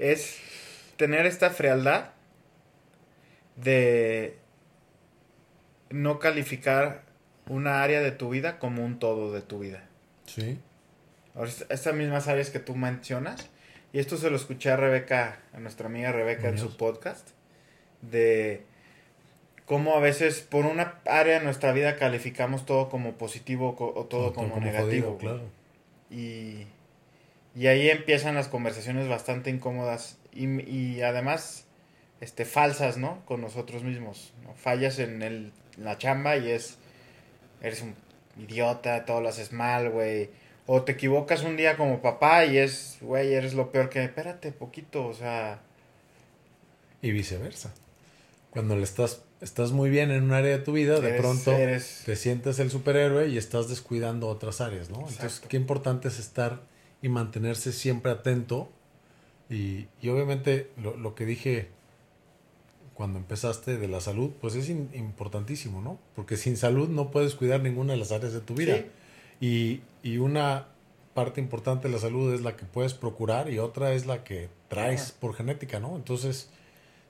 es 0.00 0.38
tener 0.96 1.24
esta 1.26 1.50
frialdad 1.50 2.10
de 3.54 4.38
no 5.90 6.18
calificar 6.18 7.02
una 7.48 7.82
área 7.84 8.00
de 8.00 8.10
tu 8.12 8.30
vida 8.30 8.58
como 8.58 8.84
un 8.84 8.98
todo 8.98 9.32
de 9.32 9.42
tu 9.42 9.60
vida. 9.60 9.84
Sí. 10.26 10.58
Estas 11.68 11.94
mismas 11.94 12.28
áreas 12.28 12.50
que 12.50 12.58
tú 12.58 12.74
mencionas, 12.74 13.48
y 13.92 13.98
esto 13.98 14.16
se 14.16 14.30
lo 14.30 14.36
escuché 14.36 14.70
a 14.70 14.76
Rebeca, 14.76 15.40
a 15.52 15.60
nuestra 15.60 15.86
amiga 15.86 16.12
Rebeca 16.12 16.48
en 16.48 16.58
su 16.58 16.76
podcast, 16.76 17.28
de 18.02 18.64
cómo 19.64 19.94
a 19.94 20.00
veces 20.00 20.40
por 20.40 20.66
una 20.66 21.00
área 21.06 21.38
de 21.38 21.44
nuestra 21.44 21.72
vida 21.72 21.96
calificamos 21.96 22.66
todo 22.66 22.88
como 22.88 23.12
positivo 23.14 23.76
o 23.78 24.04
todo 24.06 24.32
como, 24.32 24.54
como 24.54 24.64
negativo. 24.64 25.16
jodido, 25.16 25.18
claro. 25.18 25.42
Y, 26.10 26.66
y 27.54 27.66
ahí 27.66 27.88
empiezan 27.88 28.34
las 28.34 28.48
conversaciones 28.48 29.08
bastante 29.08 29.50
incómodas 29.50 30.18
y, 30.32 30.46
y 30.68 31.02
además 31.02 31.66
este, 32.20 32.44
falsas, 32.44 32.96
¿no? 32.96 33.24
Con 33.26 33.40
nosotros 33.40 33.82
mismos. 33.82 34.32
¿no? 34.44 34.54
Fallas 34.54 34.98
en 34.98 35.22
el, 35.22 35.52
la 35.76 35.98
chamba 35.98 36.36
y 36.36 36.50
es, 36.50 36.78
eres 37.62 37.82
un 37.82 37.94
idiota, 38.38 39.04
todo 39.04 39.20
lo 39.20 39.28
haces 39.28 39.52
mal, 39.52 39.90
güey. 39.90 40.30
O 40.72 40.82
te 40.82 40.92
equivocas 40.92 41.42
un 41.42 41.56
día 41.56 41.76
como 41.76 42.00
papá 42.00 42.44
y 42.44 42.56
es, 42.58 42.98
güey, 43.00 43.32
eres 43.34 43.54
lo 43.54 43.72
peor 43.72 43.88
que, 43.90 44.04
espérate, 44.04 44.52
poquito, 44.52 45.04
o 45.04 45.14
sea. 45.14 45.62
Y 47.02 47.10
viceversa. 47.10 47.74
Cuando 48.50 48.76
le 48.76 48.84
estás, 48.84 49.22
estás 49.40 49.72
muy 49.72 49.90
bien 49.90 50.12
en 50.12 50.22
un 50.22 50.32
área 50.32 50.56
de 50.56 50.62
tu 50.62 50.70
vida, 50.72 51.00
de 51.00 51.14
pronto 51.18 51.50
eres- 51.52 52.02
te 52.06 52.14
sientes 52.14 52.60
el 52.60 52.70
superhéroe 52.70 53.26
y 53.28 53.36
estás 53.36 53.68
descuidando 53.68 54.28
otras 54.28 54.60
áreas, 54.60 54.90
¿no? 54.90 54.98
Entonces, 55.08 55.40
qué 55.48 55.56
importante 55.56 56.06
es 56.06 56.20
estar 56.20 56.60
y 57.02 57.08
mantenerse 57.08 57.72
siempre 57.72 58.12
atento. 58.12 58.70
Y, 59.48 59.88
y 60.00 60.08
obviamente 60.08 60.70
lo, 60.76 60.96
lo 60.96 61.16
que 61.16 61.26
dije 61.26 61.66
cuando 62.94 63.18
empezaste 63.18 63.76
de 63.76 63.88
la 63.88 64.00
salud, 64.00 64.30
pues 64.40 64.54
es 64.54 64.68
importantísimo, 64.68 65.80
¿no? 65.80 65.98
Porque 66.14 66.36
sin 66.36 66.56
salud 66.56 66.88
no 66.88 67.10
puedes 67.10 67.34
cuidar 67.34 67.60
ninguna 67.60 67.94
de 67.94 67.98
las 67.98 68.12
áreas 68.12 68.32
de 68.34 68.40
tu 68.40 68.54
vida. 68.54 68.76
Sí. 68.76 68.86
Y, 69.40 69.80
y 70.02 70.18
una 70.18 70.66
parte 71.14 71.40
importante 71.40 71.88
de 71.88 71.94
la 71.94 72.00
salud 72.00 72.34
es 72.34 72.42
la 72.42 72.56
que 72.56 72.64
puedes 72.64 72.94
procurar 72.94 73.50
y 73.50 73.58
otra 73.58 73.92
es 73.92 74.06
la 74.06 74.22
que 74.22 74.48
traes 74.68 75.12
por 75.12 75.34
genética, 75.34 75.80
¿no? 75.80 75.96
Entonces, 75.96 76.50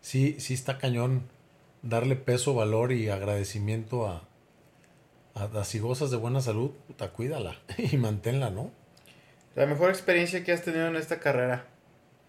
sí, 0.00 0.36
sí 0.38 0.54
está 0.54 0.78
cañón 0.78 1.24
darle 1.82 2.16
peso, 2.16 2.54
valor 2.54 2.92
y 2.92 3.08
agradecimiento 3.08 4.06
a, 4.06 4.22
a, 5.34 5.44
a 5.44 5.64
si 5.64 5.78
gozas 5.78 6.10
de 6.10 6.16
buena 6.16 6.40
salud, 6.40 6.70
puta, 6.86 7.10
cuídala 7.10 7.58
y 7.78 7.96
manténla, 7.96 8.50
¿no? 8.50 8.70
La 9.56 9.66
mejor 9.66 9.90
experiencia 9.90 10.44
que 10.44 10.52
has 10.52 10.62
tenido 10.62 10.86
en 10.86 10.96
esta 10.96 11.18
carrera. 11.18 11.66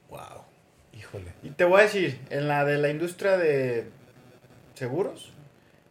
Wow, 0.10 0.44
híjole. 0.94 1.32
Y 1.44 1.52
te 1.52 1.64
voy 1.64 1.82
a 1.82 1.84
decir, 1.84 2.20
en 2.30 2.48
la 2.48 2.66
de 2.66 2.78
la 2.78 2.90
industria 2.90 3.38
de 3.38 3.90
seguros 4.74 5.32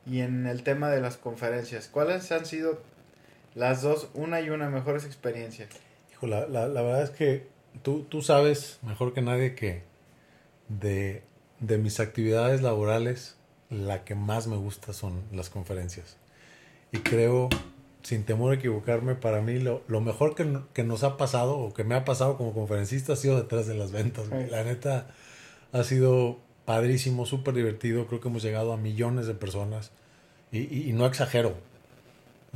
y 0.06 0.20
en 0.20 0.46
el 0.46 0.62
tema 0.62 0.90
de 0.90 1.00
las 1.00 1.16
conferencias, 1.16 1.88
¿cuáles 1.88 2.30
han 2.32 2.46
sido 2.46 2.82
las 3.60 3.82
dos, 3.82 4.08
una 4.14 4.40
y 4.40 4.50
una 4.50 4.68
mejores 4.70 5.04
experiencias? 5.04 5.68
Hijo, 6.12 6.26
la, 6.26 6.46
la, 6.46 6.66
la 6.66 6.82
verdad 6.82 7.02
es 7.02 7.10
que 7.10 7.46
tú, 7.82 8.02
tú 8.08 8.22
sabes 8.22 8.78
mejor 8.82 9.12
que 9.14 9.22
nadie 9.22 9.54
que 9.54 9.82
de, 10.68 11.22
de 11.60 11.78
mis 11.78 12.00
actividades 12.00 12.62
laborales, 12.62 13.36
la 13.68 14.04
que 14.04 14.14
más 14.14 14.46
me 14.46 14.56
gusta 14.56 14.92
son 14.92 15.22
las 15.32 15.50
conferencias. 15.50 16.16
Y 16.92 16.98
creo, 16.98 17.48
sin 18.02 18.24
temor 18.24 18.52
a 18.52 18.56
equivocarme, 18.56 19.14
para 19.14 19.40
mí 19.42 19.58
lo, 19.58 19.82
lo 19.88 20.00
mejor 20.00 20.34
que, 20.34 20.58
que 20.72 20.82
nos 20.82 21.04
ha 21.04 21.16
pasado 21.16 21.58
o 21.58 21.72
que 21.72 21.84
me 21.84 21.94
ha 21.94 22.04
pasado 22.04 22.36
como 22.36 22.52
conferencista 22.52 23.12
ha 23.12 23.16
sido 23.16 23.36
detrás 23.36 23.66
de 23.66 23.74
las 23.74 23.92
ventas. 23.92 24.24
Sí. 24.26 24.50
La 24.50 24.64
neta 24.64 25.06
ha 25.72 25.84
sido 25.84 26.38
padrísimo, 26.64 27.26
súper 27.26 27.54
divertido. 27.54 28.06
Creo 28.06 28.20
que 28.20 28.28
hemos 28.28 28.42
llegado 28.42 28.72
a 28.72 28.76
millones 28.76 29.26
de 29.26 29.34
personas. 29.34 29.92
Y, 30.50 30.60
y- 30.60 30.88
y 30.90 30.92
no 30.92 31.06
exagero. 31.06 31.54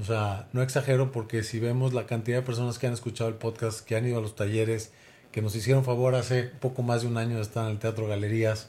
O 0.01 0.05
sea, 0.05 0.49
no 0.53 0.63
exagero 0.63 1.13
porque 1.13 1.43
si 1.43 1.61
vemos 1.61 1.93
la 1.95 2.07
cantidad 2.07 2.39
de 2.39 2.43
personas 2.43 2.79
que 2.79 2.87
han 2.87 2.93
escuchado 2.95 3.31
el 3.31 3.37
podcast, 3.37 3.81
que 3.87 3.95
han 3.97 4.07
ido 4.07 4.19
a 4.19 4.21
los 4.21 4.35
talleres, 4.35 4.91
que 5.31 5.41
nos 5.43 5.55
hicieron 5.55 5.85
favor 5.85 6.15
hace 6.17 6.43
poco 6.45 6.83
más 6.83 7.03
de 7.03 7.09
un 7.09 7.17
año 7.17 7.37
de 7.37 7.43
estar 7.43 7.65
en 7.67 7.71
el 7.73 7.79
Teatro 7.79 8.07
Galerías, 8.09 8.69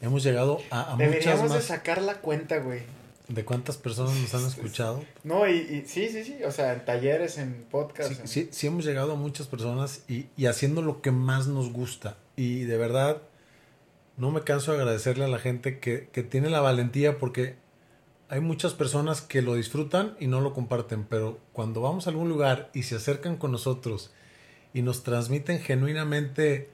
hemos 0.00 0.22
llegado 0.24 0.58
a, 0.70 0.92
a 0.92 0.96
muchas 0.96 1.10
Deberíamos 1.10 1.50
de 1.50 1.56
más. 1.58 1.64
sacar 1.64 2.02
la 2.02 2.20
cuenta, 2.20 2.58
güey. 2.58 2.80
¿De 3.28 3.44
cuántas 3.44 3.76
personas 3.76 4.14
nos 4.14 4.34
han 4.34 4.46
escuchado? 4.46 5.02
No, 5.24 5.48
y, 5.48 5.54
y 5.56 5.84
sí, 5.88 6.08
sí, 6.08 6.22
sí, 6.22 6.44
o 6.44 6.52
sea, 6.52 6.74
en 6.74 6.84
talleres, 6.84 7.38
en 7.38 7.64
podcast. 7.70 8.10
Sí, 8.12 8.18
en- 8.20 8.28
sí, 8.28 8.48
sí 8.52 8.66
hemos 8.68 8.84
llegado 8.84 9.12
a 9.12 9.16
muchas 9.16 9.48
personas 9.48 10.02
y, 10.08 10.26
y 10.36 10.46
haciendo 10.46 10.80
lo 10.82 11.00
que 11.02 11.10
más 11.10 11.48
nos 11.48 11.72
gusta. 11.72 12.16
Y 12.36 12.60
de 12.64 12.76
verdad, 12.76 13.22
no 14.16 14.30
me 14.30 14.42
canso 14.42 14.72
de 14.72 14.78
agradecerle 14.78 15.24
a 15.24 15.28
la 15.28 15.38
gente 15.40 15.80
que, 15.80 16.08
que 16.12 16.22
tiene 16.22 16.50
la 16.50 16.60
valentía 16.60 17.18
porque 17.18 17.56
hay 18.28 18.40
muchas 18.40 18.74
personas 18.74 19.20
que 19.22 19.42
lo 19.42 19.54
disfrutan 19.54 20.16
y 20.18 20.26
no 20.26 20.40
lo 20.40 20.52
comparten, 20.52 21.04
pero 21.04 21.38
cuando 21.52 21.80
vamos 21.80 22.06
a 22.06 22.10
algún 22.10 22.28
lugar 22.28 22.70
y 22.74 22.82
se 22.82 22.96
acercan 22.96 23.36
con 23.36 23.52
nosotros 23.52 24.10
y 24.74 24.82
nos 24.82 25.02
transmiten 25.04 25.60
genuinamente 25.60 26.68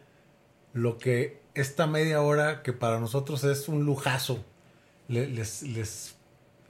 lo 0.72 0.98
que 0.98 1.40
esta 1.54 1.86
media 1.86 2.22
hora, 2.22 2.62
que 2.62 2.72
para 2.72 2.98
nosotros 3.00 3.44
es 3.44 3.68
un 3.68 3.84
lujazo, 3.84 4.42
le- 5.08 5.28
les, 5.28 5.62
les 5.62 6.14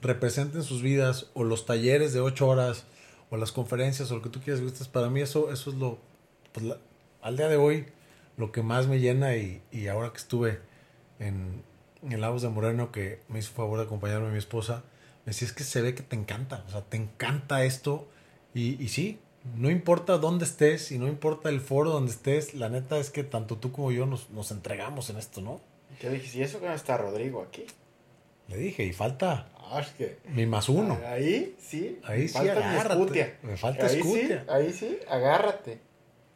representa 0.01 0.57
en 0.57 0.63
sus 0.63 0.81
vidas, 0.81 1.27
o 1.33 1.43
los 1.45 1.65
talleres 1.65 2.13
de 2.13 2.19
ocho 2.19 2.47
horas, 2.47 2.85
o 3.29 3.37
las 3.37 3.51
conferencias, 3.53 4.11
o 4.11 4.15
lo 4.17 4.21
que 4.21 4.29
tú 4.29 4.41
quieras, 4.41 4.61
gustes, 4.61 4.87
para 4.89 5.09
mí 5.09 5.21
eso, 5.21 5.51
eso 5.51 5.69
es 5.71 5.77
lo, 5.77 5.97
pues, 6.51 6.65
al 7.21 7.37
día 7.37 7.47
de 7.47 7.55
hoy, 7.57 7.85
lo 8.37 8.51
que 8.51 8.61
más 8.63 8.87
me 8.87 8.99
llena 8.99 9.37
y, 9.37 9.61
y 9.71 9.87
ahora 9.87 10.11
que 10.11 10.17
estuve 10.17 10.59
en, 11.19 11.63
en 12.09 12.21
Lagos 12.21 12.41
de 12.41 12.49
Moreno, 12.49 12.91
que 12.91 13.19
me 13.29 13.39
hizo 13.39 13.51
favor 13.53 13.79
de 13.79 13.85
acompañarme 13.85 14.31
mi 14.31 14.37
esposa, 14.37 14.83
me 15.25 15.31
decía, 15.31 15.47
es 15.47 15.53
que 15.53 15.63
se 15.63 15.81
ve 15.81 15.95
que 15.95 16.03
te 16.03 16.15
encanta, 16.15 16.63
o 16.67 16.71
sea, 16.71 16.81
te 16.81 16.97
encanta 16.97 17.63
esto, 17.63 18.07
y, 18.53 18.81
y 18.83 18.89
sí, 18.89 19.19
no 19.55 19.69
importa 19.69 20.17
dónde 20.17 20.45
estés 20.45 20.91
y 20.91 20.97
no 20.99 21.07
importa 21.07 21.49
el 21.49 21.59
foro 21.61 21.89
donde 21.91 22.11
estés, 22.11 22.53
la 22.53 22.69
neta 22.69 22.97
es 22.97 23.09
que 23.09 23.23
tanto 23.23 23.57
tú 23.57 23.71
como 23.71 23.91
yo 23.91 24.05
nos, 24.05 24.29
nos 24.29 24.51
entregamos 24.51 25.09
en 25.09 25.17
esto, 25.17 25.41
¿no? 25.41 25.59
Yo 26.01 26.09
dije, 26.11 26.27
si 26.27 26.41
eso 26.41 26.59
que 26.59 26.67
no 26.67 26.73
está 26.73 26.97
Rodrigo 26.97 27.41
aquí. 27.41 27.65
Le 28.47 28.57
dije, 28.57 28.83
y 28.83 28.93
falta 28.93 29.47
Ah, 29.71 29.79
es 29.79 29.87
que... 29.89 30.17
mi 30.29 30.45
más 30.45 30.67
uno. 30.69 30.99
Ahí 31.07 31.55
sí. 31.59 31.99
Ahí 32.03 32.27
sí, 32.27 32.37
agárrate. 32.37 33.37
Me 33.43 33.55
falta 33.57 33.87
ahí 33.87 33.97
escutia. 33.99 34.41
Sí, 34.41 34.49
ahí 34.49 34.73
sí, 34.73 34.99
agárrate. 35.09 35.79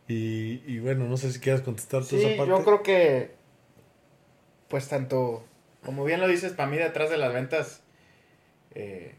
Y, 0.08 0.62
y 0.66 0.80
bueno, 0.80 1.06
no 1.06 1.18
sé 1.18 1.32
si 1.32 1.40
quieras 1.40 1.62
contestar 1.62 2.04
Sí, 2.04 2.16
esa 2.16 2.38
parte. 2.38 2.50
yo 2.50 2.64
creo 2.64 2.82
que, 2.84 3.32
pues 4.70 4.88
tanto, 4.88 5.44
como 5.88 6.04
bien 6.04 6.20
lo 6.20 6.28
dices, 6.28 6.52
para 6.52 6.70
mí 6.70 6.76
detrás 6.76 7.10
de 7.10 7.16
las 7.16 7.32
ventas, 7.34 7.80
eh, 8.76 9.16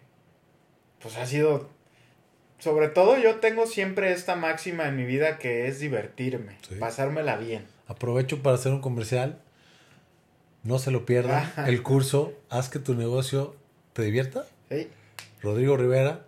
pues 1.01 1.17
ha 1.17 1.25
sido, 1.25 1.71
sobre 2.59 2.89
todo 2.89 3.17
yo 3.17 3.37
tengo 3.37 3.67
siempre 3.67 4.13
esta 4.13 4.37
máxima 4.37 4.87
en 4.87 4.97
mi 4.97 5.07
vida 5.07 5.39
que 5.39 5.67
es 5.67 5.81
divertirme, 5.81 6.59
Sí. 6.69 6.75
pasármela 6.75 7.39
bien. 7.39 7.65
Aprovecho 7.87 8.43
para 8.43 8.57
hacer 8.57 8.71
un 8.73 8.83
comercial. 8.83 9.39
No 10.63 10.79
se 10.79 10.91
lo 10.91 11.07
pierdan. 11.07 11.37
Ajá. 11.45 11.69
El 11.69 11.83
curso 11.83 12.35
Haz 12.51 12.69
que 12.69 12.79
tu 12.79 12.95
negocio 12.95 13.57
te 13.95 14.03
divierta. 14.03 14.45
¿sí? 14.71 14.89
Rodrigo 15.41 15.79
Rivera. 15.79 16.27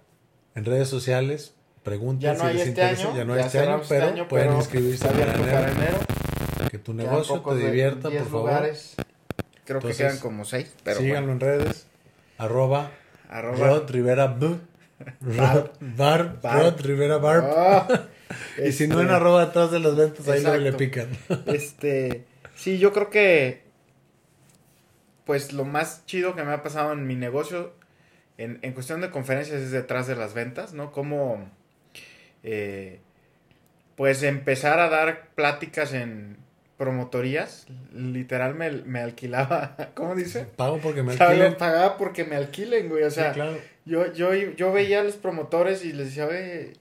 En 0.55 0.65
redes 0.65 0.89
sociales. 0.89 1.53
Pregunten 1.83 2.23
Ya 2.23 2.33
no 2.33 2.41
si 2.41 2.47
hay 2.47 2.53
les 2.55 2.69
este 2.69 2.81
interesa. 2.81 3.09
año, 3.09 3.17
ya 3.19 3.25
no 3.27 3.33
hay 3.35 3.41
ya 3.41 3.47
este 3.47 3.59
año, 3.59 3.83
pero 3.87 4.05
este 4.07 4.13
año, 4.15 4.29
pueden 4.29 4.47
pero 4.49 4.59
inscribirse 4.59 5.07
para 5.07 5.35
enero. 5.35 5.73
enero. 5.73 5.99
Que 6.71 6.79
tu 6.79 6.95
negocio 6.95 7.41
te 7.41 7.55
divierta, 7.57 8.09
10 8.09 8.23
por 8.23 8.31
favor. 8.33 8.49
lugares. 8.51 8.95
Creo 9.71 9.79
Entonces, 9.79 9.99
que 9.99 10.03
quedan 10.05 10.19
como 10.19 10.45
6, 10.45 10.75
pero 10.83 10.99
Síganlo 10.99 11.33
bueno. 11.33 11.33
en 11.33 11.61
redes. 11.61 11.87
Arroba 12.39 12.91
Arroba- 13.31 13.67
Rod 13.69 13.91
Rivera 13.93 14.27
B. 14.27 14.57
Rod, 15.21 15.71
bar, 15.81 16.41
Bar. 16.43 16.59
Rod 16.63 16.81
Rivera 16.81 17.19
Bar. 17.19 17.45
Ah, 17.57 17.89
Y 18.67 18.73
si 18.73 18.89
no 18.89 18.97
en 18.97 19.03
este, 19.03 19.15
arroba 19.15 19.43
atrás 19.43 19.71
de 19.71 19.79
las 19.79 19.95
ventas, 19.95 20.27
ahí 20.29 20.43
luego 20.43 20.57
le 20.59 20.73
pican. 20.73 21.09
Este, 21.47 22.25
sí, 22.57 22.79
yo 22.79 22.93
creo 22.93 23.11
que, 23.11 23.63
pues 25.25 25.53
lo 25.53 25.65
más 25.65 26.05
chido 26.07 26.35
que 26.35 26.43
me 26.43 26.53
ha 26.53 26.63
pasado 26.65 26.93
en 26.93 27.07
mi 27.07 27.15
negocio, 27.15 27.73
en, 28.39 28.59
en 28.63 28.73
cuestión 28.73 29.01
de 29.01 29.11
conferencias, 29.11 29.61
es 29.61 29.71
detrás 29.71 30.09
de 30.09 30.17
las 30.17 30.35
ventas, 30.35 30.73
¿no? 30.73 30.91
Como, 30.91 31.49
eh, 32.43 32.99
pues 33.95 34.23
empezar 34.25 34.81
a 34.81 34.89
dar 34.89 35.29
pláticas 35.37 35.93
en 35.93 36.39
promotorías, 36.81 37.67
literal 37.93 38.55
me, 38.55 38.71
me 38.71 39.01
alquilaba, 39.01 39.77
¿cómo 39.95 40.15
dice? 40.15 40.47
Pago 40.57 40.79
porque 40.83 41.03
me 41.03 41.13
alquilen. 41.13 41.55
Pagaba 41.57 41.99
porque 41.99 42.25
me 42.25 42.37
alquilen, 42.37 42.89
güey, 42.89 43.05
o 43.05 43.11
sea, 43.11 43.35
Sí, 43.35 43.35
claro. 43.35 43.59
yo, 43.85 44.11
yo, 44.15 44.33
yo 44.33 44.73
veía 44.73 45.01
a 45.01 45.05
los 45.05 45.17
promotores 45.17 45.85
y 45.85 45.93
les 45.93 46.07
decía, 46.07 46.27
oye, 46.27 46.73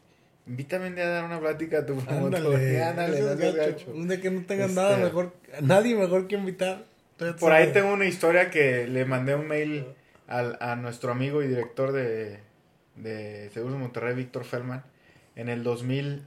invítame 0.47 0.87
un 0.87 0.95
día 0.95 1.03
a 1.03 1.09
dar 1.09 1.25
una 1.25 1.37
plática 1.41 1.79
a 1.79 1.85
tu 1.85 1.99
Ándale, 1.99 2.29
promotoría, 2.39 2.89
ándale, 2.91 3.19
no 3.19 3.35
gacho. 3.35 3.57
gacho. 3.57 3.91
Un 3.93 4.07
día 4.07 4.21
que 4.21 4.31
no 4.31 4.45
tengan 4.45 4.69
Este- 4.69 4.81
nada 4.81 4.97
mejor, 4.97 5.35
nadie 5.61 5.95
mejor 5.95 6.27
que 6.27 6.35
invitar. 6.35 6.85
Por 7.37 7.51
ahí 7.51 7.63
sabes. 7.65 7.73
tengo 7.73 7.91
una 7.91 8.05
historia 8.05 8.49
que 8.49 8.87
le 8.87 9.03
mandé 9.03 9.35
un 9.35 9.49
mail 9.49 9.85
al, 10.27 10.57
a 10.61 10.77
nuestro 10.77 11.11
amigo 11.11 11.43
y 11.43 11.49
director 11.49 11.91
de, 11.91 12.39
de 12.95 13.49
Seguros 13.53 13.77
Monterrey, 13.77 14.15
Víctor 14.15 14.45
Feldman, 14.45 14.81
en 15.35 15.49
el 15.49 15.61
2000, 15.63 16.23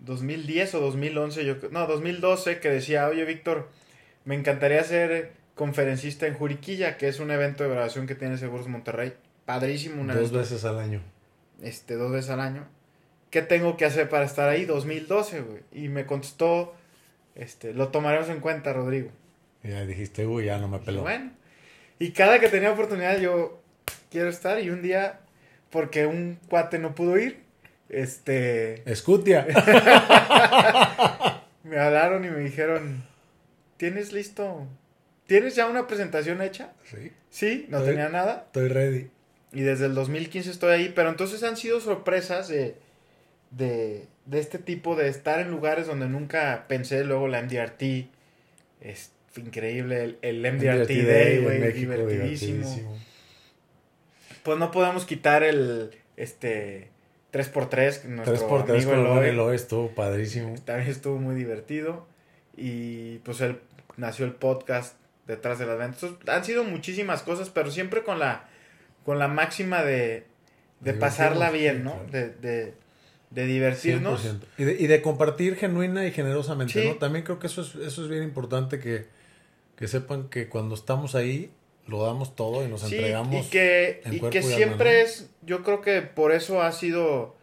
2010 0.00 0.74
o 0.74 0.80
2011, 0.80 1.44
yo, 1.44 1.56
no, 1.70 1.86
2012, 1.86 2.60
que 2.60 2.68
decía, 2.70 3.06
oye 3.08 3.24
Víctor, 3.24 3.68
me 4.24 4.34
encantaría 4.34 4.82
ser 4.84 5.32
conferencista 5.54 6.26
en 6.26 6.34
Juriquilla, 6.34 6.96
que 6.96 7.08
es 7.08 7.20
un 7.20 7.30
evento 7.30 7.64
de 7.64 7.70
grabación 7.70 8.06
que 8.06 8.14
tiene 8.14 8.38
Seguros 8.38 8.66
Monterrey. 8.68 9.12
Padrísimo, 9.44 10.00
un 10.00 10.08
Dos 10.08 10.32
veces 10.32 10.64
al 10.64 10.78
año. 10.78 11.02
este, 11.62 11.94
dos 11.94 12.12
veces 12.12 12.30
al 12.30 12.40
año. 12.40 12.66
¿Qué 13.30 13.42
tengo 13.42 13.76
que 13.76 13.84
hacer 13.84 14.08
para 14.08 14.24
estar 14.24 14.48
ahí? 14.48 14.64
2012, 14.64 15.40
güey. 15.42 15.62
Y 15.72 15.88
me 15.88 16.06
contestó, 16.06 16.74
este, 17.34 17.74
lo 17.74 17.88
tomaremos 17.88 18.28
en 18.28 18.40
cuenta, 18.40 18.72
Rodrigo. 18.72 19.10
Y 19.62 19.68
ya 19.68 19.84
dijiste, 19.84 20.26
uy, 20.26 20.46
ya 20.46 20.58
no 20.58 20.68
me 20.68 20.78
Y 20.78 20.80
peló. 20.80 21.02
bueno, 21.02 21.30
y 21.98 22.12
cada 22.12 22.40
que 22.40 22.48
tenía 22.48 22.72
oportunidad 22.72 23.18
yo 23.20 23.60
quiero 24.10 24.30
estar 24.30 24.60
y 24.60 24.70
un 24.70 24.82
día, 24.82 25.20
porque 25.70 26.06
un 26.06 26.38
cuate 26.48 26.78
no 26.78 26.94
pudo 26.94 27.18
ir, 27.18 27.40
este, 27.90 28.82
Escutia. 28.90 29.46
me 31.64 31.78
hablaron 31.78 32.24
y 32.24 32.28
me 32.30 32.40
dijeron, 32.40 33.04
¿tienes 33.76 34.12
listo? 34.12 34.66
¿Tienes 35.26 35.54
ya 35.54 35.66
una 35.66 35.86
presentación 35.86 36.42
hecha? 36.42 36.72
sí, 36.84 37.12
Sí, 37.30 37.66
no 37.68 37.82
tenía 37.82 38.08
nada. 38.08 38.44
estoy 38.46 38.68
ready. 38.68 39.10
Y 39.52 39.60
desde 39.62 39.86
el 39.86 39.94
2015 39.94 40.50
estoy 40.50 40.72
ahí, 40.72 40.92
pero 40.94 41.08
entonces 41.10 41.42
han 41.44 41.56
sido 41.56 41.80
sorpresas 41.80 42.48
de, 42.48 42.76
de, 43.50 44.06
de 44.26 44.38
este 44.40 44.58
tipo 44.58 44.96
de 44.96 45.08
estar 45.08 45.40
en 45.40 45.50
lugares 45.50 45.86
donde 45.86 46.08
nunca 46.08 46.64
pensé, 46.68 47.04
luego 47.04 47.28
la 47.28 47.42
MDRT, 47.42 47.82
es 48.80 49.12
increíble, 49.36 50.02
el, 50.02 50.18
el 50.22 50.40
MDRT, 50.52 50.88
Day, 51.06 51.38
güey, 51.42 51.72
divertidísimo. 51.72 52.98
Pues 54.42 54.58
no 54.58 54.70
podemos 54.70 55.04
quitar 55.04 55.42
el, 55.42 55.90
este, 56.16 56.88
3x3, 57.32 58.04
nuestro 58.04 58.48
3x3 58.48 58.70
amigo 58.70 58.92
Eloy, 58.92 59.28
Eloy 59.28 59.56
estuvo 59.56 59.88
padrísimo. 59.94 60.54
También 60.64 60.88
estuvo 60.90 61.18
muy 61.18 61.34
divertido. 61.34 62.06
Y 62.56 63.18
pues 63.18 63.40
él 63.40 63.60
nació 63.96 64.24
el 64.24 64.32
podcast 64.32 64.96
detrás 65.26 65.58
de 65.58 65.66
las 65.66 65.78
ventas. 65.78 66.10
han 66.26 66.44
sido 66.44 66.64
muchísimas 66.64 67.22
cosas, 67.22 67.50
pero 67.50 67.70
siempre 67.70 68.02
con 68.02 68.18
la, 68.18 68.48
con 69.04 69.18
la 69.18 69.28
máxima 69.28 69.82
de, 69.82 70.26
de 70.80 70.94
pasarla 70.94 71.50
bien, 71.50 71.84
¿no? 71.84 72.00
De, 72.10 72.30
de, 72.30 72.74
de 73.30 73.46
divertirnos. 73.46 74.24
Y 74.58 74.64
de, 74.64 74.72
y 74.72 74.86
de, 74.88 75.02
compartir 75.02 75.56
genuina 75.56 76.06
y 76.06 76.12
generosamente, 76.12 76.84
¿no? 76.84 76.96
También 76.96 77.24
creo 77.24 77.38
que 77.38 77.46
eso 77.46 77.62
es, 77.62 77.76
eso 77.76 78.02
es 78.02 78.08
bien 78.08 78.24
importante 78.24 78.80
que, 78.80 79.06
que 79.76 79.86
sepan 79.86 80.28
que 80.28 80.48
cuando 80.48 80.74
estamos 80.74 81.14
ahí 81.14 81.52
lo 81.86 82.04
damos 82.04 82.36
todo 82.36 82.64
y 82.64 82.68
nos 82.68 82.84
entregamos. 82.84 83.46
Y 83.46 83.50
que, 83.50 84.02
y 84.10 84.20
que 84.20 84.42
siempre 84.42 85.02
es, 85.02 85.30
yo 85.42 85.62
creo 85.62 85.80
que 85.80 86.02
por 86.02 86.32
eso 86.32 86.62
ha 86.62 86.72
sido 86.72 87.36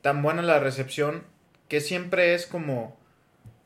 tan 0.00 0.22
buena 0.22 0.42
la 0.42 0.58
recepción, 0.58 1.24
que 1.68 1.80
siempre 1.80 2.34
es 2.34 2.46
como 2.46 2.96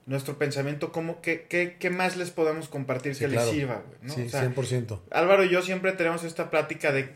nuestro 0.06 0.38
pensamiento, 0.38 0.92
como 0.92 1.20
que, 1.20 1.46
qué 1.46 1.90
más 1.90 2.16
les 2.16 2.30
podemos 2.30 2.68
compartir 2.68 3.16
que 3.16 3.28
les 3.28 3.42
sirva, 3.44 3.82
¿no? 4.02 4.14
Sí, 4.14 4.28
100%. 4.28 5.00
Álvaro 5.10 5.44
y 5.44 5.48
yo 5.48 5.62
siempre 5.62 5.92
tenemos 5.92 6.22
esta 6.22 6.50
plática 6.50 6.92
de 6.92 7.12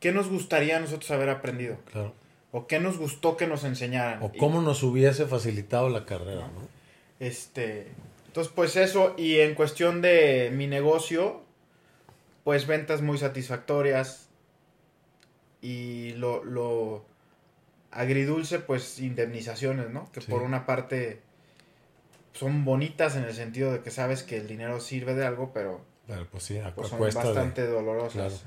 qué 0.00 0.12
nos 0.12 0.28
gustaría 0.28 0.78
a 0.78 0.80
nosotros 0.80 1.10
haber 1.10 1.28
aprendido. 1.28 1.76
Claro. 1.92 2.14
O 2.52 2.66
qué 2.66 2.80
nos 2.80 2.98
gustó 2.98 3.36
que 3.36 3.46
nos 3.46 3.62
enseñaran. 3.64 4.22
O 4.22 4.32
cómo 4.32 4.62
nos 4.62 4.82
hubiese 4.82 5.26
facilitado 5.26 5.88
la 5.88 6.04
carrera, 6.04 6.48
¿no? 6.48 6.68
Este, 7.20 7.88
entonces, 8.26 8.52
pues 8.54 8.76
eso, 8.76 9.14
y 9.18 9.36
en 9.40 9.54
cuestión 9.54 10.00
de 10.00 10.50
mi 10.52 10.66
negocio, 10.66 11.42
pues 12.44 12.66
ventas 12.66 13.02
muy 13.02 13.18
satisfactorias 13.18 14.28
y 15.60 16.12
lo, 16.14 16.44
lo 16.44 17.04
agridulce, 17.90 18.60
pues 18.60 18.98
indemnizaciones, 18.98 19.90
¿no? 19.90 20.10
Que 20.12 20.20
por 20.20 20.42
una 20.42 20.66
parte 20.66 21.20
son 22.32 22.64
bonitas 22.64 23.16
en 23.16 23.24
el 23.24 23.34
sentido 23.34 23.72
de 23.72 23.80
que 23.80 23.90
sabes 23.90 24.22
que 24.22 24.36
el 24.36 24.46
dinero 24.46 24.80
sirve 24.80 25.14
de 25.14 25.26
algo, 25.26 25.52
pero 25.52 25.80
pues 26.30 26.44
sí, 26.44 26.60
pues 26.74 26.88
son 26.88 27.00
bastante 27.00 27.66
dolorosas. 27.66 28.44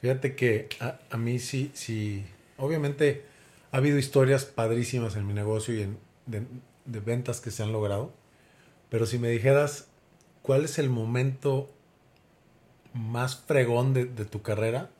Fíjate 0.00 0.36
que 0.36 0.68
a, 0.80 0.98
a, 1.10 1.16
mí 1.16 1.38
sí, 1.38 1.70
sí, 1.74 2.24
obviamente 2.58 3.24
ha 3.72 3.78
habido 3.78 3.98
historias 3.98 4.44
padrísimas 4.44 5.16
en 5.16 5.26
mi 5.26 5.32
negocio 5.32 5.74
y 5.74 5.82
en, 5.82 5.98
de, 6.26 6.42
de 6.84 7.00
ventas 7.00 7.40
que 7.40 7.50
se 7.50 7.62
han 7.62 7.72
logrado, 7.72 8.12
pero 8.90 9.06
si 9.06 9.18
me 9.18 9.28
dijeras 9.30 9.88
cuál 10.42 10.64
es 10.64 10.78
el 10.78 10.90
momento 10.90 11.70
más 12.96 13.36
fregón 13.36 13.92
de, 13.94 14.06
tu 14.24 14.42
carrera, 14.42 14.90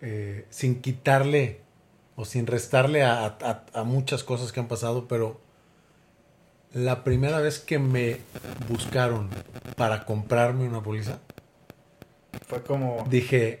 eh, 0.00 0.46
sin 0.50 0.80
quitarle 0.80 1.60
o 2.16 2.24
sin 2.24 2.46
restarle 2.46 3.04
a, 3.04 3.36
muchas 3.84 4.24
cosas 4.24 4.52
que 4.52 4.60
han 4.60 4.68
pasado, 4.68 5.06
pero 5.06 5.38
la 6.72 7.04
primera 7.04 7.40
vez 7.40 7.58
que 7.58 7.78
me 7.78 8.18
buscaron 8.68 9.28
para 9.76 10.04
comprarme 10.04 10.66
una 10.66 10.82
póliza, 10.82 11.18
fue 12.46 12.62
como... 12.62 13.06
Dije, 13.08 13.60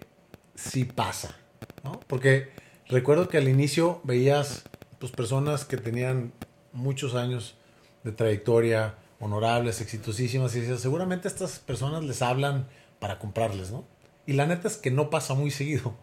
sí 0.54 0.84
pasa, 0.84 1.36
¿no? 1.84 2.00
Porque 2.06 2.50
recuerdo 2.88 3.28
que 3.28 3.38
al 3.38 3.48
inicio 3.48 4.00
veías 4.04 4.64
pues, 4.98 5.12
personas 5.12 5.64
que 5.64 5.76
tenían 5.76 6.32
muchos 6.72 7.14
años 7.14 7.56
de 8.04 8.12
trayectoria, 8.12 8.94
honorables, 9.20 9.80
exitosísimas, 9.80 10.54
y 10.54 10.60
decías, 10.60 10.80
seguramente 10.80 11.28
estas 11.28 11.58
personas 11.58 12.04
les 12.04 12.22
hablan 12.22 12.66
para 12.98 13.18
comprarles, 13.18 13.70
¿no? 13.70 13.84
Y 14.26 14.32
la 14.32 14.46
neta 14.46 14.68
es 14.68 14.76
que 14.76 14.90
no 14.90 15.10
pasa 15.10 15.34
muy 15.34 15.50
seguido. 15.50 15.94